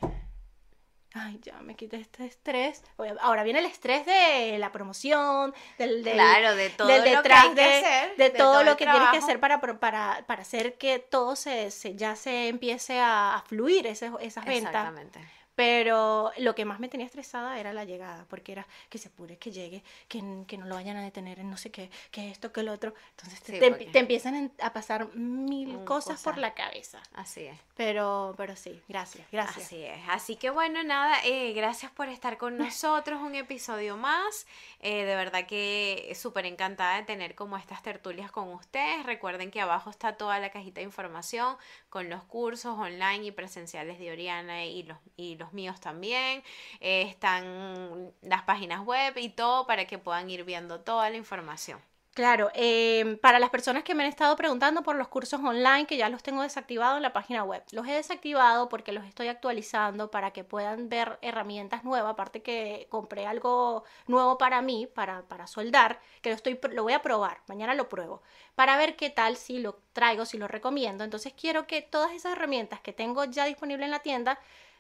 [1.14, 2.84] ay, ya me quité este estrés.
[3.22, 7.64] Ahora viene el estrés de la promoción, del, claro, de todo lo que hay que
[7.64, 11.70] hacer, de, todo, lo que tienes que hacer para, para, para hacer que todo se,
[11.96, 14.46] ya se empiece a, fluir esas ventas.
[14.46, 15.20] Exactamente.
[15.60, 19.38] Pero lo que más me tenía estresada era la llegada, porque era que se apure,
[19.38, 22.54] que llegue, que, que no lo vayan a detener en no sé qué, que esto,
[22.54, 22.94] que lo otro.
[23.18, 27.02] Entonces te, empiezan a pasar mil cosas por la cabeza.
[27.14, 27.60] Así es.
[27.76, 29.66] Pero, pero sí, gracias, gracias.
[29.66, 30.00] Así es.
[30.08, 34.48] Así que bueno, nada, eh, gracias por estar con nosotros, un episodio más.
[34.80, 39.06] Eh, de verdad que súper encantada de tener como estas tertulias con ustedes.
[39.06, 41.58] Recuerden que abajo está toda la cajita de información
[41.90, 46.44] con los cursos online y presenciales de Oriana y los, y los míos también.
[46.80, 51.80] Eh, están las páginas web y todo para que puedan ir viendo toda la información.
[52.20, 55.96] Claro, em, para las personas que me han estado preguntando por los cursos online, que
[55.96, 60.12] ya los tengo desactivados en la página web, los he desactivado porque los estoy actualizando
[60.12, 65.48] para que puedan ver herramientas nuevas, aparte que compré algo nuevo para mí, para, para
[65.48, 68.22] soldar, que lo, estoy, lo voy a probar, mañana lo pruebo,
[68.54, 71.06] para ver qué tal si lo traigo, si lo recomiendo.
[71.06, 74.40] Entonces quiero que todas esas herramientas que tengo ya disponibles en la tienda,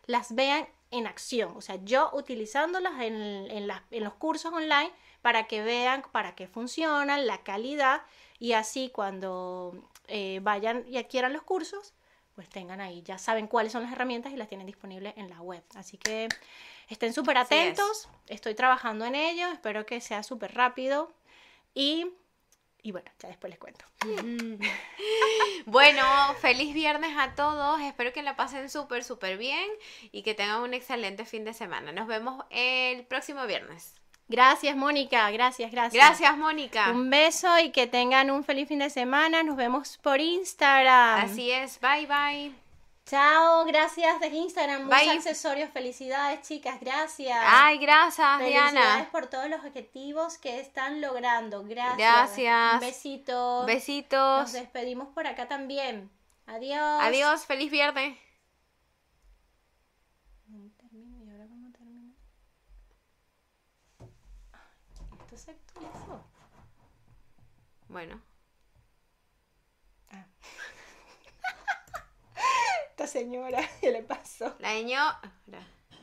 [0.09, 4.91] las vean en acción, o sea, yo utilizándolas en, en, los cursos online
[5.21, 8.01] para que vean para qué funcionan, la calidad
[8.39, 11.93] y así cuando eh, vayan y adquieran los cursos,
[12.33, 15.43] pues tengan ahí, ya saben cuáles son las herramientas y las tienen disponibles en la
[15.43, 15.63] web.
[15.75, 16.27] Así que
[16.87, 21.13] estén súper atentos, estoy trabajando en ello, espero que sea súper rápido
[21.75, 22.07] y
[22.81, 23.85] y bueno, ya después les cuento.
[25.65, 26.03] bueno,
[26.39, 27.81] feliz viernes a todos.
[27.81, 29.69] Espero que la pasen súper, súper bien
[30.11, 31.91] y que tengan un excelente fin de semana.
[31.91, 33.95] Nos vemos el próximo viernes.
[34.29, 35.29] Gracias, Mónica.
[35.31, 35.93] Gracias, gracias.
[35.93, 36.91] Gracias, Mónica.
[36.91, 39.41] Un beso y que tengan un feliz fin de semana.
[39.41, 41.25] Nos vemos por Instagram.
[41.25, 41.79] Así es.
[41.79, 42.68] Bye, bye.
[43.09, 47.39] Chao, gracias de Instagram, muchos accesorios, felicidades chicas, gracias.
[47.41, 48.69] Ay, gracias Diana.
[48.69, 51.97] Felicidades por todos los objetivos que están logrando, gracias.
[51.97, 52.79] Gracias.
[52.79, 53.65] Besitos.
[53.65, 54.41] Besitos.
[54.41, 56.11] Nos despedimos por acá también.
[56.45, 57.01] Adiós.
[57.01, 58.15] Adiós, feliz viernes.
[67.89, 68.28] ¿y
[72.99, 73.11] Bueno.
[73.11, 74.55] señora, ¿qué le pasó?
[74.59, 75.19] La señora...